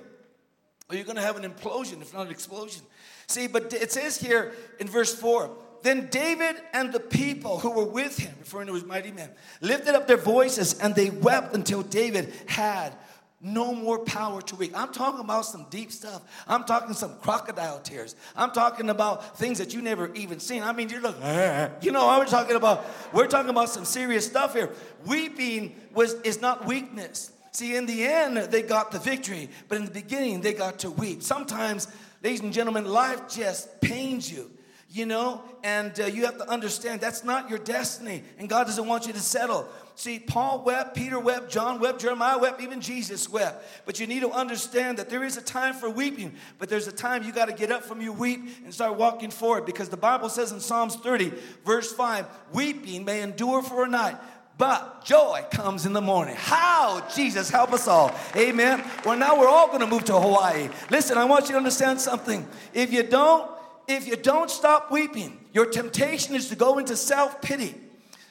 [0.88, 2.82] or you're going to have an implosion, if not an explosion.
[3.26, 5.50] See, but it says here in verse 4
[5.82, 9.94] Then David and the people who were with him, referring to his mighty men, lifted
[9.94, 12.94] up their voices and they wept until David had
[13.40, 14.72] no more power to weep.
[14.74, 16.22] I'm talking about some deep stuff.
[16.48, 18.16] I'm talking some crocodile tears.
[18.34, 20.62] I'm talking about things that you never even seen.
[20.62, 21.70] I mean, you're ah.
[21.82, 24.70] you know, I'm talking about, we're talking about some serious stuff here.
[25.04, 27.32] Weeping was is not weakness.
[27.52, 30.90] See, in the end, they got the victory, but in the beginning, they got to
[30.90, 31.22] weep.
[31.22, 31.86] Sometimes,
[32.22, 34.50] ladies and gentlemen, life just pains you
[34.94, 38.86] you know, and uh, you have to understand that's not your destiny, and God doesn't
[38.86, 39.68] want you to settle.
[39.96, 43.64] See, Paul wept, Peter wept, John wept, Jeremiah wept, even Jesus wept.
[43.86, 46.92] But you need to understand that there is a time for weeping, but there's a
[46.92, 49.96] time you got to get up from your weep and start walking forward because the
[49.96, 51.32] Bible says in Psalms 30,
[51.64, 54.16] verse 5, weeping may endure for a night,
[54.58, 56.34] but joy comes in the morning.
[56.36, 57.06] How?
[57.14, 58.12] Jesus, help us all.
[58.34, 58.82] Amen.
[59.04, 60.70] Well, now we're all going to move to Hawaii.
[60.90, 62.46] Listen, I want you to understand something.
[62.72, 63.48] If you don't,
[63.86, 67.74] if you don't stop weeping, your temptation is to go into self pity.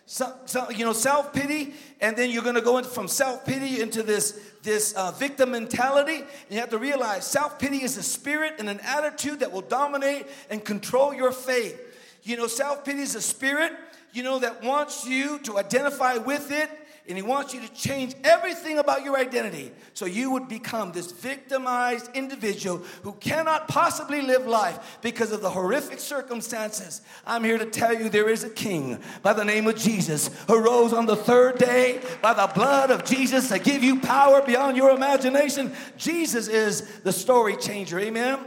[0.05, 3.45] So, so, you know, self pity, and then you're going to go into, from self
[3.45, 6.17] pity into this this uh, victim mentality.
[6.17, 9.61] And you have to realize self pity is a spirit and an attitude that will
[9.61, 11.79] dominate and control your faith.
[12.23, 13.71] You know, self pity is a spirit,
[14.11, 16.69] you know, that wants you to identify with it
[17.07, 21.11] and He wants you to change everything about your identity so you would become this
[21.11, 27.01] victimized individual who cannot possibly live life because of the horrific circumstances.
[27.25, 30.63] I'm here to tell you there is a king by the name of Jesus who
[30.63, 34.77] rose on the third day by the blood of Jesus to give you power beyond
[34.77, 35.73] your imagination.
[35.97, 37.99] Jesus is the story changer.
[37.99, 38.39] Amen.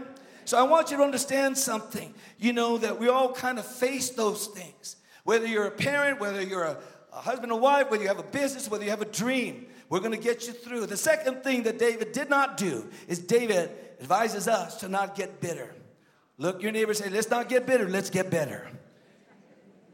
[0.46, 2.14] So I want you to understand something.
[2.38, 4.96] You know that we all kind of face those things.
[5.24, 6.78] Whether you're a parent, whether you're a
[7.16, 10.00] a husband and wife, whether you have a business, whether you have a dream, we're
[10.00, 10.84] going to get you through.
[10.84, 15.40] The second thing that David did not do is David advises us to not get
[15.40, 15.74] bitter.
[16.36, 18.68] Look your neighbor say, let's not get bitter, let's get better.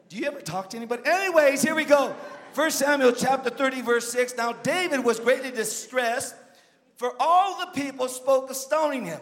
[0.08, 1.02] Do you ever talk to anybody?
[1.06, 2.14] Anyways, here we go.
[2.56, 4.36] 1 Samuel chapter 30, verse 6.
[4.36, 6.34] Now David was greatly distressed,
[6.96, 9.20] for all the people spoke of stoning him.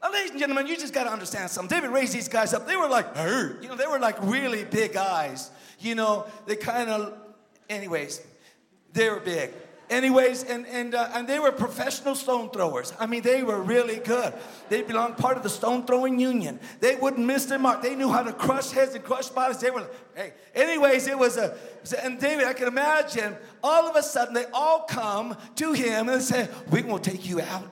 [0.00, 1.76] Now, ladies and gentlemen, you just got to understand something.
[1.76, 2.66] David raised these guys up.
[2.66, 5.50] They were like, you know, they were like really big guys
[5.84, 7.14] you know, they kind of,
[7.68, 8.20] anyways,
[8.92, 9.50] they were big.
[9.90, 12.94] Anyways, and, and, uh, and they were professional stone throwers.
[12.98, 14.32] I mean, they were really good.
[14.70, 16.60] They belonged part of the stone throwing union.
[16.80, 17.82] They wouldn't miss their mark.
[17.82, 19.58] They knew how to crush heads and crush bodies.
[19.58, 20.32] They were, hey.
[20.54, 21.54] Anyways, it was a,
[22.02, 26.22] and David, I can imagine, all of a sudden they all come to him and
[26.22, 27.68] say, going to take you out.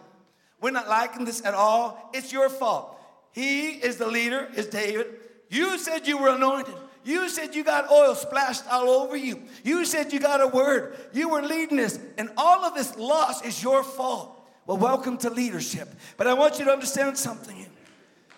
[0.61, 2.11] We're not liking this at all.
[2.13, 3.01] It's your fault.
[3.33, 5.07] He is the leader, is David.
[5.49, 6.75] You said you were anointed.
[7.11, 9.43] You said you got oil splashed all over you.
[9.65, 10.97] You said you got a word.
[11.13, 14.49] You were leading this, and all of this loss is your fault.
[14.65, 15.89] Well, welcome to leadership.
[16.17, 17.67] But I want you to understand something.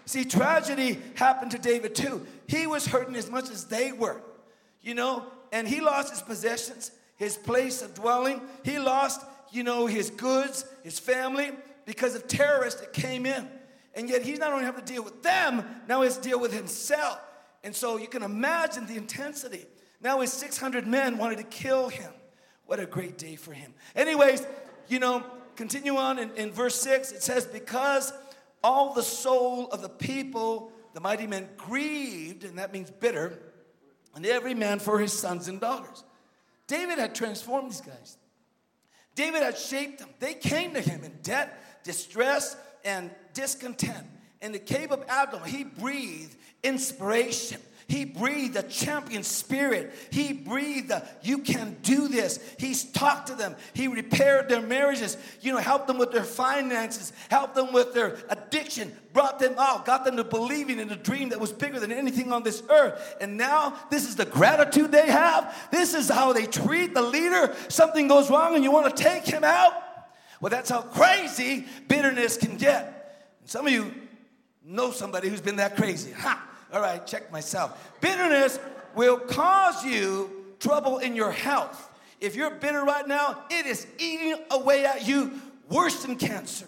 [0.06, 2.26] See, tragedy happened to David too.
[2.46, 4.22] He was hurting as much as they were,
[4.80, 8.40] you know, and he lost his possessions, his place of dwelling.
[8.64, 11.50] He lost, you know, his goods, his family,
[11.84, 13.50] because of terrorists that came in.
[13.94, 16.40] And yet he's not only having to deal with them, now he has to deal
[16.40, 17.20] with himself.
[17.64, 19.66] And so you can imagine the intensity.
[20.00, 22.12] Now his 600 men wanted to kill him.
[22.66, 23.74] What a great day for him.
[23.94, 24.46] Anyways,
[24.88, 25.24] you know,
[25.56, 27.12] continue on in, in verse 6.
[27.12, 28.12] It says, Because
[28.62, 33.38] all the soul of the people, the mighty men grieved, and that means bitter,
[34.14, 36.04] and every man for his sons and daughters.
[36.66, 38.16] David had transformed these guys.
[39.14, 40.08] David had shaped them.
[40.20, 44.06] They came to him in debt, distress, and discontent.
[44.42, 47.60] In the cave of Adullam, he breathed inspiration.
[47.86, 49.92] He breathed a champion spirit.
[50.10, 52.40] He breathed a, you can do this.
[52.58, 53.54] He's talked to them.
[53.74, 58.16] He repaired their marriages, you know, helped them with their finances, helped them with their
[58.30, 61.92] addiction, brought them out, got them to believing in a dream that was bigger than
[61.92, 63.16] anything on this earth.
[63.20, 65.54] And now this is the gratitude they have.
[65.70, 67.54] This is how they treat the leader.
[67.68, 69.74] Something goes wrong and you want to take him out.
[70.40, 73.28] Well, that's how crazy bitterness can get.
[73.40, 73.92] And some of you
[74.64, 76.12] know somebody who's been that crazy.
[76.12, 76.48] Ha!
[76.72, 77.92] All right, check myself.
[78.00, 78.58] Bitterness
[78.94, 81.90] will cause you trouble in your health.
[82.20, 85.32] If you're bitter right now, it is eating away at you
[85.68, 86.66] worse than cancer.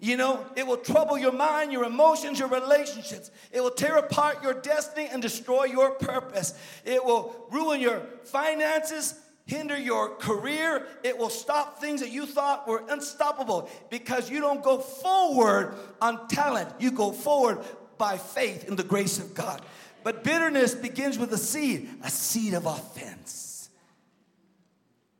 [0.00, 3.30] You know, it will trouble your mind, your emotions, your relationships.
[3.52, 6.54] It will tear apart your destiny and destroy your purpose.
[6.84, 10.86] It will ruin your finances, hinder your career.
[11.02, 16.28] It will stop things that you thought were unstoppable because you don't go forward on
[16.28, 16.70] talent.
[16.78, 17.58] You go forward
[17.98, 19.62] by faith in the grace of God.
[20.02, 23.70] But bitterness begins with a seed, a seed of offense.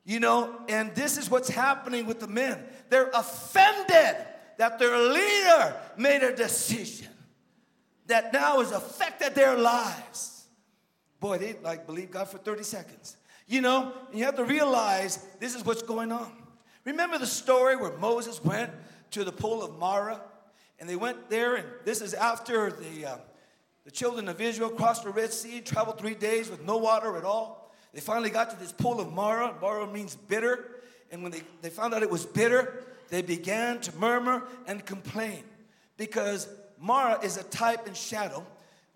[0.05, 2.63] You know, and this is what's happening with the men.
[2.91, 4.17] They're offended
[4.59, 7.09] that their leader made a decision
[8.07, 10.47] that now has affected their lives.
[11.21, 13.17] Boy, they like believe God for 30 seconds.
[13.47, 16.33] You know, you have to realize this is what's going on.
[16.85, 18.71] Remember the story where Moses went
[19.11, 20.21] to the pool of Marah
[20.79, 23.17] and they went there, and this is after the, uh,
[23.85, 27.25] the children of Israel crossed the Red Sea, traveled three days with no water at
[27.25, 27.73] all.
[27.93, 29.55] They finally got to this pool of Marah.
[29.61, 30.83] Marah means bitter.
[31.13, 35.45] And when they, they found out it was bitter, they began to murmur and complain
[35.97, 36.49] because
[36.81, 38.45] Marah is a type and shadow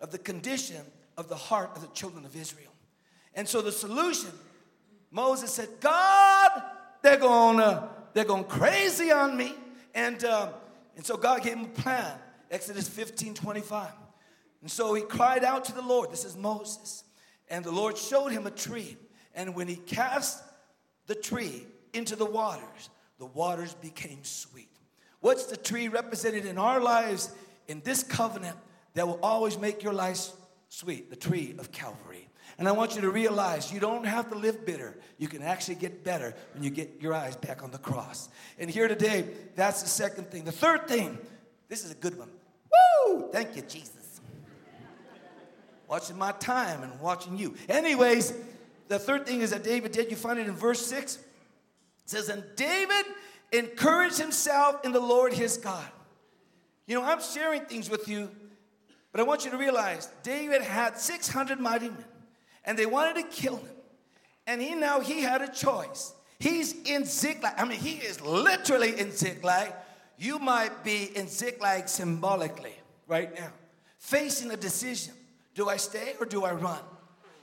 [0.01, 0.83] of the condition
[1.17, 2.73] of the heart of the children of Israel.
[3.39, 4.33] And so the solution,
[5.13, 6.61] Moses said, God,
[7.03, 9.55] they're going to they're going crazy on me.
[9.95, 10.49] And um,
[10.97, 12.19] and so God gave him a plan.
[12.51, 13.91] Exodus 15 25.
[14.61, 16.11] And so he cried out to the Lord.
[16.11, 17.05] This is Moses.
[17.49, 18.97] And the Lord showed him a tree.
[19.37, 20.43] And when he cast
[21.07, 24.77] the tree into the waters, the waters became sweet.
[25.21, 27.33] What's the tree represented in our lives
[27.69, 28.57] in this covenant
[28.95, 30.31] that will always make your life
[30.71, 31.09] sweet?
[31.09, 32.29] The tree of Calvary.
[32.59, 34.97] And I want you to realize you don't have to live bitter.
[35.17, 38.29] You can actually get better when you get your eyes back on the cross.
[38.59, 40.45] And here today, that's the second thing.
[40.45, 41.19] The third thing,
[41.69, 42.31] this is a good one.
[43.07, 43.31] Woo!
[43.31, 44.21] Thank you, Jesus.
[45.87, 47.55] watching my time and watching you.
[47.69, 48.35] Anyways,
[48.89, 51.17] the third thing is that David did, you find it in verse 6.
[51.17, 51.23] It
[52.07, 53.07] says, And David
[53.53, 55.87] encouraged himself in the Lord his God.
[56.87, 58.31] You know, I'm sharing things with you,
[59.13, 62.05] but I want you to realize David had 600 mighty men,
[62.69, 63.77] and they wanted to kill him.
[64.47, 66.13] And he now he had a choice.
[66.39, 67.55] He's in Ziklag.
[67.57, 69.73] I mean, he is literally in Ziklag.
[70.19, 72.75] You might be in Ziklag symbolically
[73.07, 73.51] right now,
[73.99, 75.15] facing a decision.
[75.55, 76.81] Do I stay or do I run?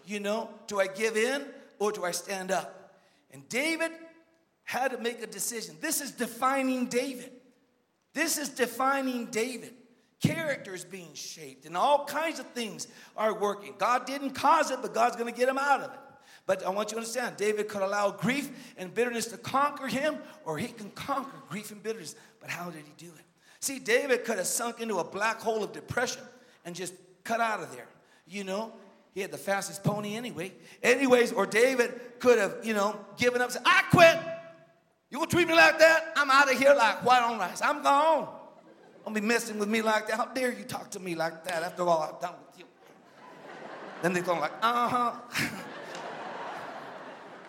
[0.05, 1.43] You know, do I give in
[1.79, 2.99] or do I stand up?
[3.31, 3.91] And David
[4.63, 5.75] had to make a decision.
[5.81, 7.31] This is defining David.
[8.13, 9.73] This is defining David.
[10.25, 13.75] Characters being shaped and all kinds of things are working.
[13.77, 15.99] God didn't cause it, but God's going to get him out of it.
[16.47, 20.17] But I want you to understand David could allow grief and bitterness to conquer him,
[20.43, 22.15] or he can conquer grief and bitterness.
[22.39, 23.25] But how did he do it?
[23.59, 26.21] See, David could have sunk into a black hole of depression
[26.65, 27.87] and just cut out of there.
[28.27, 28.73] You know,
[29.13, 30.53] he had the fastest pony anyway.
[30.83, 34.19] Anyways, or David could have, you know, given up, said, I quit.
[35.09, 36.13] You gonna treat me like that?
[36.15, 37.61] I'm out of here like white on rice.
[37.61, 38.27] I'm gone.
[39.05, 40.17] Don't be messing with me like that.
[40.17, 42.65] How dare you talk to me like that after all I've done with you?
[44.01, 45.13] then they're going like, uh-huh.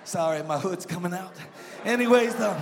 [0.05, 1.35] Sorry, my hood's coming out.
[1.85, 2.57] Anyways, though,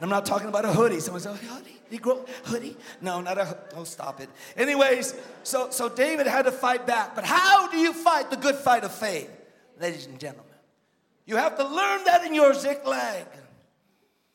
[0.00, 1.00] I'm not talking about a hoodie.
[1.00, 2.76] Someone said, hoodie, Negro, hoodie?
[3.00, 4.28] No, not a, oh, stop it.
[4.56, 7.14] Anyways, so, so David had to fight back.
[7.14, 9.30] But how do you fight the good fight of faith?
[9.80, 10.46] Ladies and gentlemen,
[11.26, 13.26] you have to learn that in your Ziklag.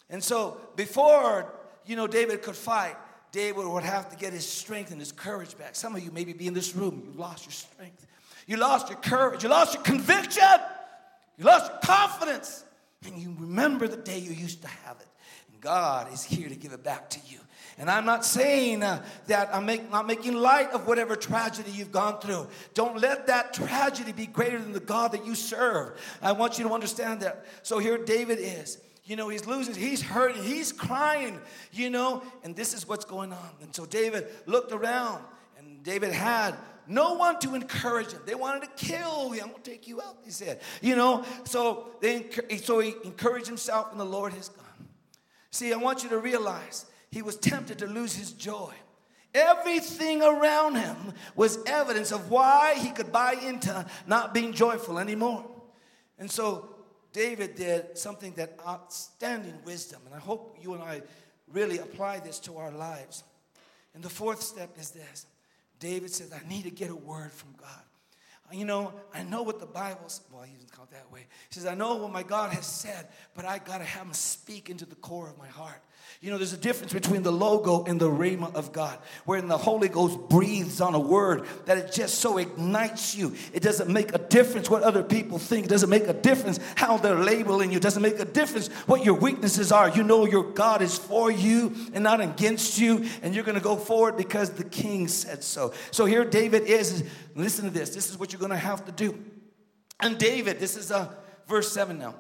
[0.10, 1.52] And so before,
[1.86, 2.95] you know, David could fight,
[3.34, 5.76] David would have to get his strength and his courage back.
[5.76, 8.06] Some of you maybe be in this room, you lost your strength.
[8.46, 9.43] You lost your courage.
[9.43, 10.43] You lost your conviction.
[11.38, 12.63] You lost your confidence.
[13.06, 15.08] And you remember the day you used to have it.
[15.52, 17.39] And God is here to give it back to you.
[17.80, 21.91] And I'm not saying uh, that I'm make, not making light of whatever tragedy you've
[21.91, 22.48] gone through.
[22.76, 26.00] Don't let that tragedy be greater than the God that you serve.
[26.22, 27.46] I want you to understand that.
[27.63, 28.78] So here David is.
[29.06, 31.39] You know, he's losing, he's hurting, he's crying,
[31.74, 33.50] you know, and this is what's going on.
[33.62, 35.22] And so David looked around,
[35.58, 36.56] and David had
[36.88, 38.22] no one to encourage him.
[38.26, 39.44] They wanted to kill him.
[39.44, 40.62] I'm gonna take you out, he said.
[40.82, 44.66] You know, so they so he encouraged himself in the Lord his God.
[45.52, 48.74] See, I want you to realize he was tempted to lose his joy.
[49.34, 50.96] Everything around him
[51.36, 55.46] was evidence of why he could buy into not being joyful anymore.
[56.20, 56.70] And so
[57.13, 61.02] David did something that outstanding wisdom, and I hope you and I
[61.52, 63.23] really apply this to our lives.
[63.93, 65.26] And the fourth step is this
[65.80, 67.69] David says, I need to get a word from God.
[68.52, 71.26] You know, I know what the Bible's, well, he doesn't call it that way.
[71.49, 74.13] He says, I know what my God has said, but I got to have him
[74.13, 75.82] speak into the core of my heart.
[76.21, 79.58] You know, there's a difference between the logo and the rhema of God, wherein the
[79.58, 83.36] Holy Ghost breathes on a word that it just so ignites you.
[83.54, 85.65] It doesn't make a difference what other people think.
[85.65, 87.78] It doesn't make a difference how they're labeling you.
[87.78, 89.89] It doesn't make a difference what your weaknesses are.
[89.89, 93.63] You know your God is for you and not against you, and you're going to
[93.63, 95.73] go forward because the king said so.
[95.91, 97.04] So here David is.
[97.36, 97.89] Listen to this.
[97.89, 99.17] This is what you're going to have to do.
[99.99, 101.12] And David, this is uh,
[101.47, 102.15] verse 7 now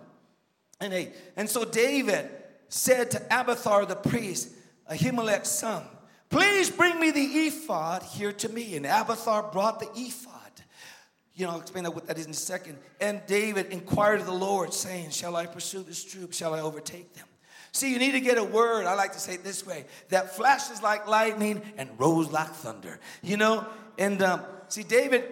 [0.79, 1.13] and 8.
[1.35, 2.29] And so David
[2.73, 4.49] said to Abiathar the priest,
[4.91, 5.83] Ahimelech's son,
[6.29, 8.75] Please bring me the ephod here to me.
[8.75, 10.33] And Abiathar brought the ephod.
[11.35, 12.79] You know, I'll explain that what that is in a second.
[12.99, 16.33] And David inquired of the Lord, saying, Shall I pursue this troop?
[16.33, 17.27] Shall I overtake them?
[17.71, 20.35] See, you need to get a word, I like to say it this way, that
[20.35, 22.99] flashes like lightning and rolls like thunder.
[23.21, 23.67] You know,
[23.99, 25.25] and um, see, David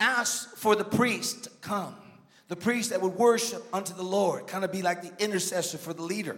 [0.00, 1.94] asked for the priest to come,
[2.48, 5.92] the priest that would worship unto the Lord, kind of be like the intercessor for
[5.92, 6.36] the leader.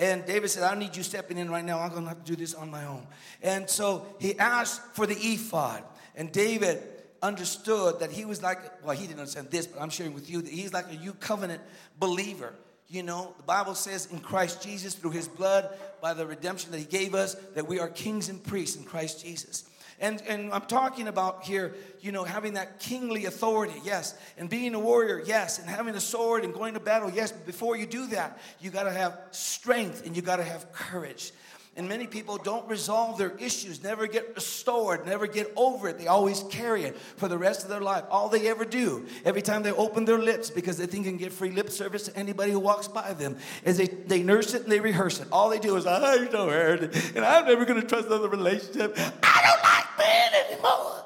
[0.00, 1.78] And David said, I need you stepping in right now.
[1.78, 3.06] I'm going to have to do this on my own.
[3.42, 5.84] And so he asked for the ephod.
[6.16, 6.82] And David
[7.22, 10.40] understood that he was like, well, he didn't understand this, but I'm sharing with you
[10.40, 11.60] that he's like a new covenant
[11.98, 12.54] believer.
[12.88, 15.68] You know, the Bible says in Christ Jesus, through his blood,
[16.00, 19.22] by the redemption that he gave us, that we are kings and priests in Christ
[19.22, 19.64] Jesus.
[20.00, 24.74] And, and I'm talking about here, you know, having that kingly authority, yes, and being
[24.74, 27.30] a warrior, yes, and having a sword and going to battle, yes.
[27.32, 30.72] But before you do that, you got to have strength and you got to have
[30.72, 31.32] courage.
[31.76, 35.98] And many people don't resolve their issues, never get restored, never get over it.
[35.98, 38.04] They always carry it for the rest of their life.
[38.10, 41.18] All they ever do, every time they open their lips because they think they can
[41.18, 44.64] get free lip service to anybody who walks by them, is they, they nurse it
[44.64, 45.28] and they rehearse it.
[45.30, 48.28] All they do is, I don't hurt it, and I'm never going to trust another
[48.28, 48.98] relationship.
[48.98, 51.04] I don't like men anymore.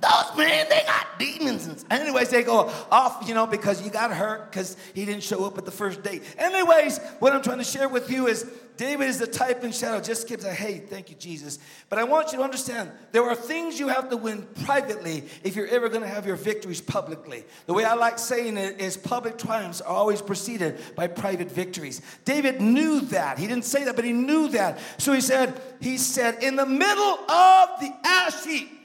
[0.00, 1.84] Those men, they got demons.
[1.90, 5.58] Anyways, they go off, you know, because you got hurt because he didn't show up
[5.58, 6.22] at the first date.
[6.38, 10.00] Anyways, what I'm trying to share with you is David is the type and shadow.
[10.00, 11.58] Just gives a hey, thank you, Jesus.
[11.90, 15.54] But I want you to understand there are things you have to win privately if
[15.54, 17.44] you're ever going to have your victories publicly.
[17.66, 22.00] The way I like saying it is public triumphs are always preceded by private victories.
[22.24, 23.38] David knew that.
[23.38, 24.78] He didn't say that, but he knew that.
[24.96, 28.79] So he said, he said, in the middle of the ash heap,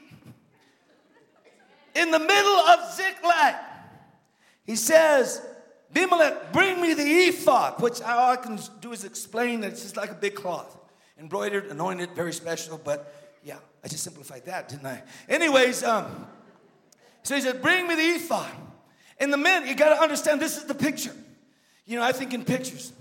[1.96, 3.56] in the middle of Ziklag,
[4.64, 5.40] he says,
[5.90, 9.96] Abimelech, bring me the ephod, which all I can do is explain that it's just
[9.96, 10.76] like a big cloth,
[11.18, 15.02] embroidered, anointed, very special, but yeah, I just simplified that, didn't I?
[15.28, 16.26] Anyways, um,
[17.22, 18.50] so he said, bring me the ephod.
[19.18, 21.14] And the men, you got to understand, this is the picture.
[21.86, 22.92] You know, I think in pictures.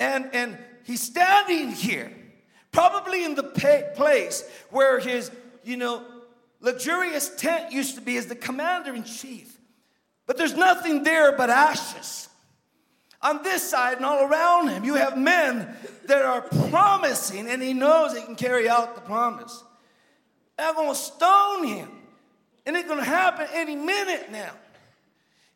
[0.00, 2.10] And, and he's standing here,
[2.72, 5.30] probably in the place where his,
[5.62, 6.02] you know,
[6.60, 9.58] luxurious tent used to be as the commander in chief.
[10.26, 12.28] But there's nothing there but ashes.
[13.22, 17.74] On this side and all around him, you have men that are promising, and he
[17.74, 19.62] knows he can carry out the promise.
[20.56, 21.88] They're to stone him,
[22.64, 24.52] and it's to happen any minute now.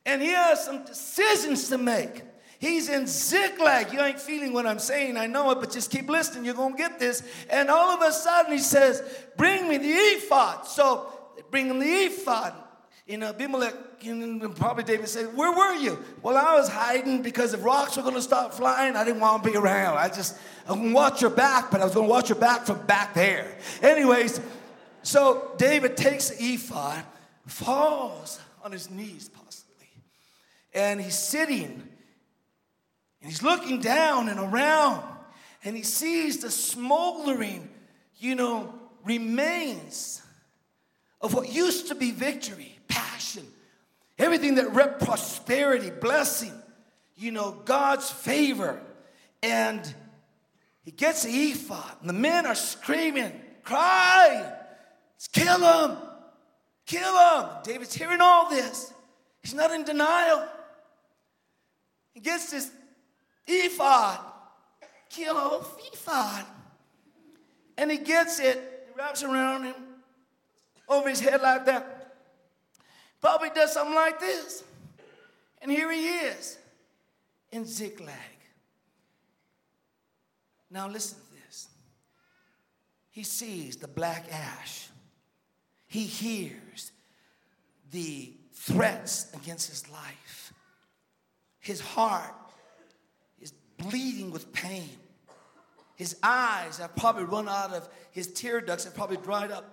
[0.04, 2.22] And he has some decisions to make.
[2.64, 3.92] He's in Ziklag.
[3.92, 5.18] You ain't feeling what I'm saying.
[5.18, 6.46] I know it, but just keep listening.
[6.46, 7.22] You're going to get this.
[7.50, 9.02] And all of a sudden, he says,
[9.36, 10.66] Bring me the ephod.
[10.66, 12.54] So they bring him the ephod.
[13.06, 16.02] You know, Abimelech, and probably David said, Where were you?
[16.22, 19.44] Well, I was hiding because if rocks were going to start flying, I didn't want
[19.44, 19.98] to be around.
[19.98, 22.38] I just, I'm going to watch your back, but I was going to watch your
[22.38, 23.58] back from back there.
[23.82, 24.40] Anyways,
[25.02, 27.04] so David takes the ephod,
[27.44, 29.90] falls on his knees, possibly,
[30.72, 31.90] and he's sitting
[33.24, 35.02] and he's looking down and around
[35.64, 37.70] and he sees the smoldering,
[38.18, 40.20] you know, remains
[41.22, 43.46] of what used to be victory passion,
[44.18, 46.52] everything that rep prosperity, blessing,
[47.16, 48.78] you know, God's favor.
[49.42, 49.94] And
[50.82, 54.44] he gets the ephod, and the men are screaming, crying,
[55.32, 55.96] kill him,
[56.84, 57.48] kill him.
[57.62, 58.92] David's hearing all this.
[59.42, 60.46] He's not in denial.
[62.12, 62.70] He gets this
[63.46, 64.18] ephod,
[65.10, 66.44] kill ephod.
[67.76, 69.74] And he gets it, he wraps around him,
[70.88, 71.94] over his head like that
[73.24, 74.62] probably does something like this.
[75.62, 76.58] And here he is
[77.52, 78.14] in Ziklag.
[80.70, 81.68] Now, listen to this.
[83.10, 84.88] He sees the black ash,
[85.86, 86.92] he hears
[87.92, 90.52] the threats against his life.
[91.60, 92.34] His heart
[93.78, 94.88] bleeding with pain.
[95.96, 99.64] His eyes have probably run out of, his tear ducts have probably dried up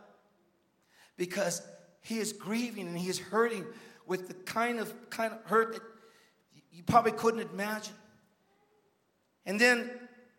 [1.17, 1.61] because
[2.01, 3.65] he is grieving and he is hurting
[4.07, 5.81] with the kind of kind of hurt that
[6.71, 7.93] you probably couldn't imagine.
[9.45, 9.89] And then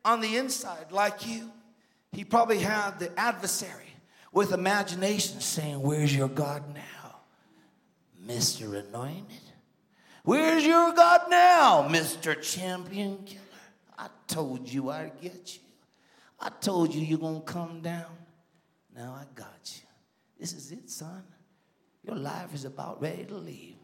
[0.04, 1.50] on the inside, like you,
[2.12, 3.94] he probably had the adversary
[4.32, 7.16] with imagination saying, Where's your God now?
[8.26, 8.78] Mr.
[8.88, 9.40] Anointed.
[10.24, 12.40] Where's your God now, Mr.
[12.40, 13.24] Champion?
[14.02, 15.60] I told you I'd get you.
[16.40, 18.10] I told you you're going to come down.
[18.96, 19.86] Now I got you.
[20.40, 21.22] This is it, son.
[22.04, 23.76] Your life is about ready to leave.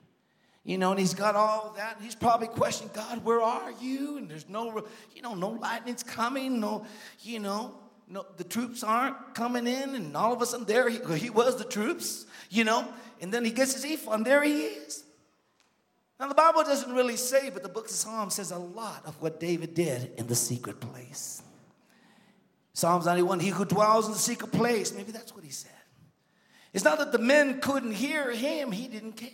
[0.65, 1.99] You know, and he's got all that.
[2.03, 4.19] He's probably questioning, God, where are you?
[4.19, 6.59] And there's no, you know, no lightning's coming.
[6.59, 6.85] No,
[7.21, 7.75] you know,
[8.09, 9.95] no, the troops aren't coming in.
[9.95, 12.89] And all of a sudden, there he, he was, the troops, you know.
[13.21, 15.05] And then he gets his ephod, and there he is.
[16.19, 19.21] Now, the Bible doesn't really say, but the book of Psalms says a lot of
[19.23, 21.43] what David did in the secret place.
[22.73, 25.71] Psalms 91, he who dwells in the secret place, maybe that's what he said.
[26.73, 29.31] It's not that the men couldn't hear him, he didn't care.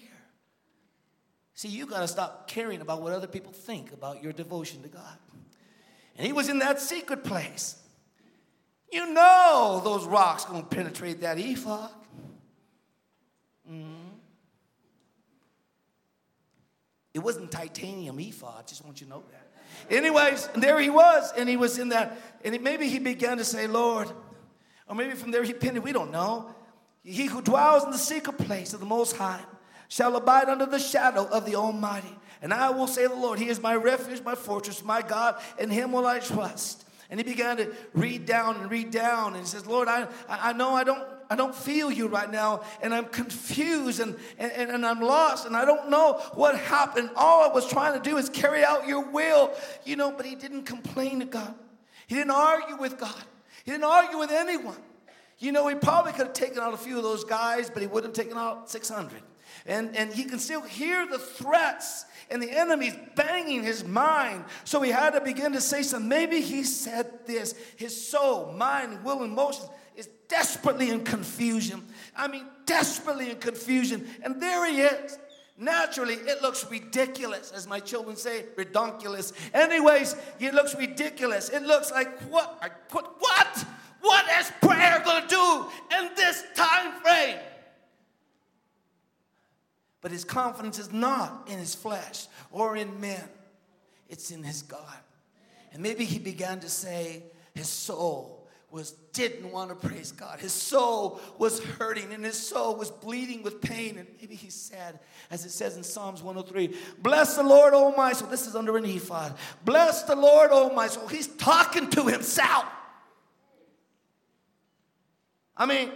[1.54, 4.88] See, you got to stop caring about what other people think about your devotion to
[4.88, 5.18] God.
[6.16, 7.76] And he was in that secret place.
[8.92, 11.90] You know those rocks going to penetrate that ephod.
[17.14, 19.94] It wasn't titanium ephod, I just want you to know that.
[19.94, 23.66] Anyways, there he was, and he was in that, and maybe he began to say,
[23.66, 24.10] Lord,
[24.88, 26.54] or maybe from there he pinned it, we don't know.
[27.02, 29.42] He who dwells in the secret place of the Most High
[29.88, 32.16] shall abide under the shadow of the Almighty.
[32.42, 35.70] And I will say, The Lord, He is my refuge, my fortress, my God, in
[35.70, 36.84] Him will I trust.
[37.10, 39.34] And he began to read down and read down.
[39.34, 42.62] And he says, Lord, I, I know I don't, I don't feel you right now.
[42.82, 45.46] And I'm confused and, and, and I'm lost.
[45.46, 47.10] And I don't know what happened.
[47.16, 49.52] All I was trying to do is carry out your will.
[49.84, 51.54] You know, but he didn't complain to God.
[52.06, 53.24] He didn't argue with God.
[53.64, 54.76] He didn't argue with anyone.
[55.38, 57.88] You know, he probably could have taken out a few of those guys, but he
[57.88, 59.20] wouldn't have taken out 600.
[59.66, 64.44] And, and he can still hear the threats and the enemy's banging his mind.
[64.64, 66.08] So he had to begin to say something.
[66.08, 69.68] Maybe he said this his soul, mind, will, and emotions
[70.34, 71.80] desperately in confusion.
[72.16, 74.04] I mean, desperately in confusion.
[74.24, 75.16] And there he is.
[75.56, 79.32] Naturally, it looks ridiculous, as my children say, redonkulous.
[79.54, 81.50] Anyways, it looks ridiculous.
[81.50, 82.60] It looks like what?
[82.90, 83.14] What?
[83.20, 83.64] What?
[84.00, 85.66] What is prayer going to do
[85.98, 87.38] in this time frame?
[90.00, 93.22] But his confidence is not in his flesh or in men,
[94.08, 94.98] it's in his God.
[95.72, 97.22] And maybe he began to say
[97.54, 98.43] his soul
[98.74, 100.40] was didn't want to praise God.
[100.40, 103.98] His soul was hurting and his soul was bleeding with pain.
[103.98, 104.98] And maybe he said,
[105.30, 108.28] as it says in Psalms 103, Bless the Lord, O my soul.
[108.28, 109.36] This is under an ephod.
[109.64, 111.06] Bless the Lord, O my soul.
[111.06, 112.64] He's talking to himself.
[115.56, 115.92] I mean,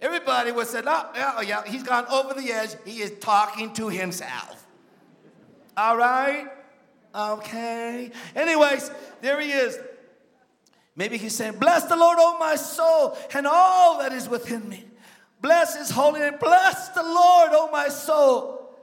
[0.00, 2.70] everybody would say, oh, yeah, yeah, he's gone over the edge.
[2.84, 4.66] He is talking to himself.
[5.76, 6.48] All right?
[7.14, 8.10] Okay.
[8.34, 9.78] Anyways, there he is.
[10.98, 14.84] Maybe he's saying, Bless the Lord, O my soul, and all that is within me.
[15.40, 16.34] Bless his holy name.
[16.40, 18.76] Bless the Lord, O my soul,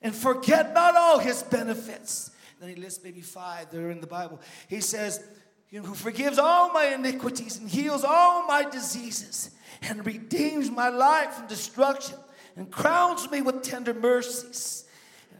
[0.00, 2.30] and forget not all his benefits.
[2.58, 4.40] Then he lists maybe five that are in the Bible.
[4.66, 5.22] He says,
[5.68, 9.50] you know, who forgives all my iniquities and heals all my diseases
[9.82, 12.16] and redeems my life from destruction
[12.56, 14.86] and crowns me with tender mercies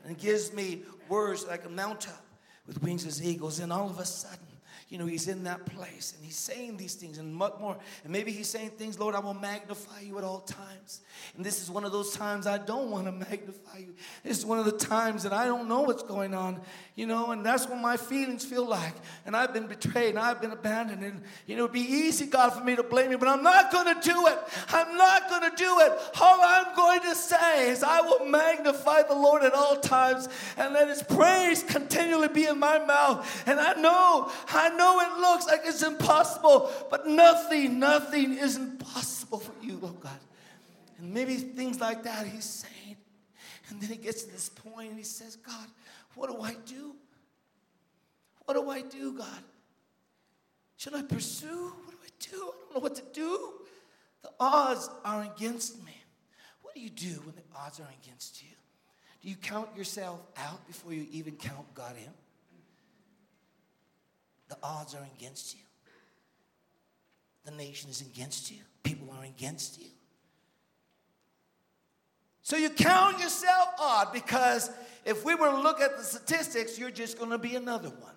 [0.04, 2.26] and gives me words like a mount up
[2.66, 3.60] with wings as eagles.
[3.60, 4.51] And all of a sudden,
[4.92, 7.78] you know, he's in that place and he's saying these things and much more.
[8.04, 11.00] And maybe he's saying things, Lord, I will magnify you at all times.
[11.34, 13.94] And this is one of those times I don't want to magnify you.
[14.22, 16.60] This is one of the times that I don't know what's going on,
[16.94, 18.92] you know, and that's what my feelings feel like.
[19.24, 21.02] And I've been betrayed and I've been abandoned.
[21.02, 23.72] And, you know, it'd be easy, God, for me to blame you, but I'm not
[23.72, 24.38] going to do it.
[24.68, 25.92] I'm not going to do it.
[26.20, 30.28] All I'm going to say is I will magnify the Lord at all times
[30.58, 33.42] and let his praise continually be in my mouth.
[33.46, 38.56] And I know, I know know it looks like it's impossible, but nothing, nothing is
[38.56, 40.18] impossible for you, oh God.
[40.98, 42.96] And maybe things like that he's saying.
[43.68, 45.66] And then he gets to this point and he says, God,
[46.14, 46.94] what do I do?
[48.44, 49.42] What do I do, God?
[50.76, 51.72] Should I pursue?
[51.84, 52.36] What do I do?
[52.36, 53.52] I don't know what to do.
[54.22, 55.96] The odds are against me.
[56.62, 58.48] What do you do when the odds are against you?
[59.22, 62.12] Do you count yourself out before you even count God in?
[64.52, 65.62] The odds are against you.
[67.46, 68.58] The nation is against you.
[68.82, 69.88] People are against you.
[72.42, 74.70] So you count yourself odd because
[75.06, 78.12] if we were to look at the statistics, you're just going to be another one.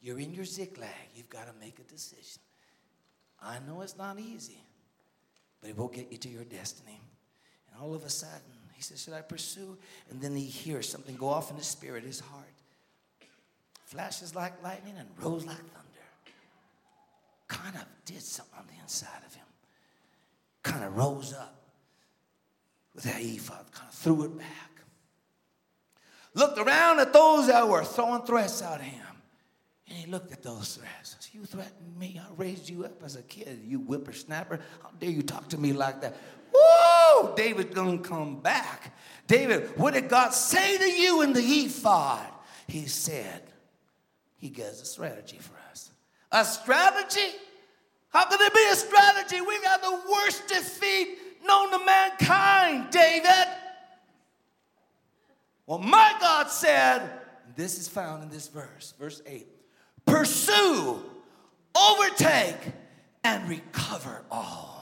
[0.00, 0.88] You're in your Ziklag.
[1.16, 2.40] You've got to make a decision.
[3.42, 4.62] I know it's not easy,
[5.60, 7.00] but it will get you to your destiny.
[7.72, 8.38] And all of a sudden,
[8.72, 9.78] he says, Should I pursue?
[10.10, 12.57] And then he hears something go off in his spirit, his heart
[13.88, 16.06] flashes like lightning and rose like thunder.
[17.48, 19.46] Kind of did something on the inside of him.
[20.62, 21.54] Kind of rose up
[22.94, 24.70] with that ephod, kind of threw it back.
[26.34, 29.02] Looked around at those that were throwing threats at him.
[29.88, 31.16] And he looked at those threats.
[31.18, 32.20] Said, you threatened me.
[32.22, 33.60] I raised you up as a kid.
[33.64, 34.60] You whippersnapper.
[34.82, 36.14] How dare you talk to me like that?
[36.52, 37.34] Woo!
[37.34, 38.94] David's gonna come back.
[39.26, 42.26] David, what did God say to you in the ephod?
[42.66, 43.42] He said,
[44.38, 45.90] he gives a strategy for us.
[46.32, 47.36] A strategy?
[48.10, 49.40] How can there be a strategy?
[49.40, 53.46] We got the worst defeat known to mankind, David.
[55.66, 57.10] Well, my God said,
[57.56, 59.46] this is found in this verse, verse 8
[60.06, 61.02] pursue,
[61.76, 62.56] overtake,
[63.24, 64.77] and recover all.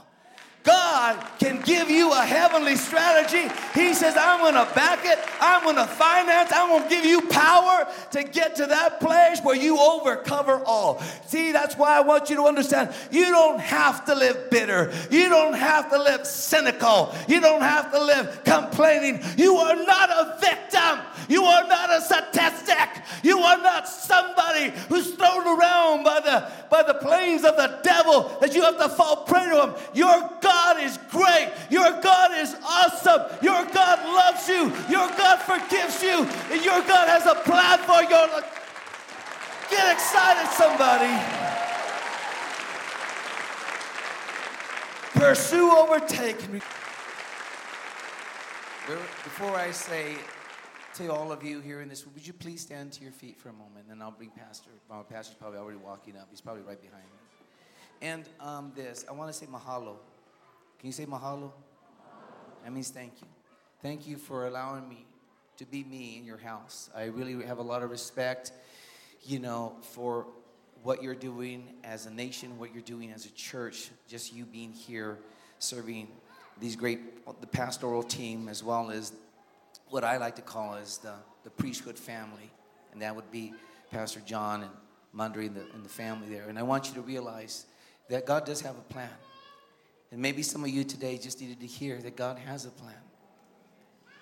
[0.67, 3.49] God can give you a heavenly strategy.
[3.73, 5.17] He says, I'm going to back it.
[5.41, 6.51] I'm going to finance.
[6.53, 11.01] I'm going to give you power to get to that place where you overcover all.
[11.27, 14.93] See, that's why I want you to understand you don't have to live bitter.
[15.09, 17.15] You don't have to live cynical.
[17.29, 19.23] You don't have to live complaining.
[19.37, 20.99] You are not a victim.
[21.29, 23.05] You are not a statistic.
[23.23, 28.37] You are not somebody who's thrown around by the, by the planes of the devil
[28.41, 29.75] that you have to fall prey to him.
[29.95, 31.53] Your God God is great.
[31.71, 33.23] Your God is awesome.
[33.43, 34.63] Your God loves you.
[34.89, 36.25] Your God forgives you.
[36.51, 38.49] And your God has a plan for your life.
[39.71, 41.13] Get excited, somebody.
[45.13, 46.41] Pursue, overtake.
[49.25, 50.17] Before I say
[50.95, 53.39] to all of you here in this room, would you please stand to your feet
[53.39, 54.71] for a moment, and I'll bring Pastor.
[54.89, 56.29] Well, Pastor's probably already walking up.
[56.31, 57.19] He's probably right behind me.
[58.01, 59.97] And um, this, I want to say mahalo.
[60.87, 61.51] Can you say mahalo?
[62.63, 63.27] That means thank you.
[63.83, 65.05] Thank you for allowing me
[65.57, 66.91] to be me in your house.
[66.95, 68.53] I really have a lot of respect,
[69.25, 70.29] you know, for
[70.85, 74.73] what you're doing as a nation, what you're doing as a church, just you being
[74.73, 75.19] here
[75.59, 76.07] serving
[76.61, 79.13] these great, the pastoral team, as well as
[79.89, 82.49] what I like to call as the, the priesthood family.
[82.93, 83.55] And that would be
[83.91, 84.73] Pastor John and
[85.13, 86.49] Mundry and the, and the family there.
[86.49, 87.67] And I want you to realize
[88.09, 89.11] that God does have a plan.
[90.13, 92.95] And maybe some of you today just needed to hear that God has a plan.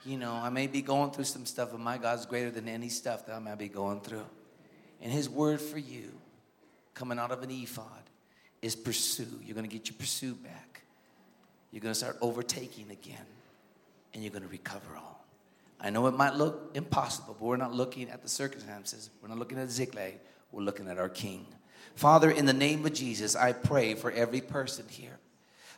[0.04, 2.88] You know, I may be going through some stuff, but my God's greater than any
[2.88, 4.26] stuff that I might be going through.
[5.00, 6.12] And His word for you,
[6.94, 7.86] coming out of an ephod,
[8.60, 9.26] is pursue.
[9.42, 10.82] You're going to get your pursuit back.
[11.70, 13.26] You're going to start overtaking again,
[14.12, 15.24] and you're going to recover all.
[15.80, 19.10] I know it might look impossible, but we're not looking at the circumstances.
[19.20, 20.14] We're not looking at Ziklag.
[20.52, 21.46] We're looking at our King.
[21.94, 25.18] Father, in the name of Jesus, I pray for every person here.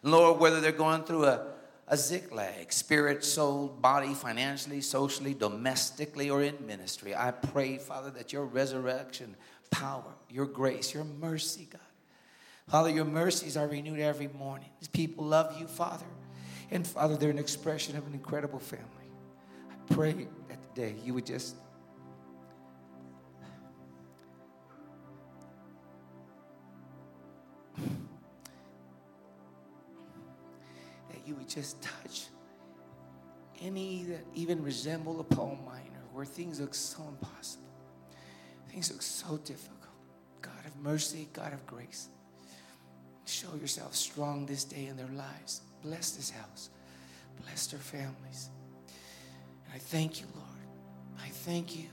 [0.06, 1.46] Lord, whether they're going through a,
[1.88, 8.32] a Ziklag, spirit, soul, body, financially, socially, domestically, or in ministry, I pray, Father, that
[8.32, 9.36] your resurrection
[9.70, 11.80] power, your grace, your mercy, God.
[12.68, 14.68] Father, your mercies are renewed every morning.
[14.80, 16.06] These people love you, Father.
[16.70, 18.86] And Father, they're an expression of an incredible family.
[19.70, 21.56] I pray that today you would just
[31.26, 32.26] you would just touch
[33.60, 37.68] any that even resemble a Paul Minor, where things look so impossible,
[38.68, 39.72] things look so difficult.
[40.42, 42.08] God of mercy, God of grace,
[43.24, 45.62] show yourself strong this day in their lives.
[45.82, 46.70] Bless this house,
[47.42, 48.50] bless their families.
[49.64, 50.46] And I thank you, Lord.
[51.18, 51.88] I thank you.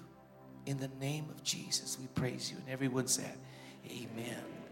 [0.66, 2.58] In the name of Jesus, we praise you.
[2.58, 3.38] And everyone said,
[3.86, 4.63] Amen.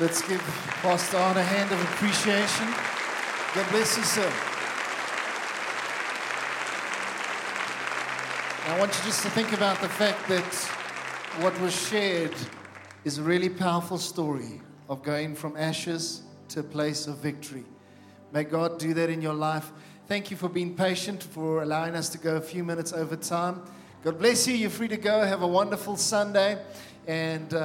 [0.00, 0.40] Let's give
[0.82, 2.66] Pastor Art a hand of appreciation.
[3.54, 4.32] God bless you, sir.
[8.66, 10.42] I want you just to think about the fact that
[11.40, 12.34] what was shared
[13.04, 17.64] is a really powerful story of going from ashes to a place of victory.
[18.32, 19.70] May God do that in your life.
[20.08, 23.62] Thank you for being patient, for allowing us to go a few minutes over time.
[24.02, 24.56] God bless you.
[24.56, 25.24] You're free to go.
[25.24, 26.58] Have a wonderful Sunday.
[27.06, 27.58] And uh,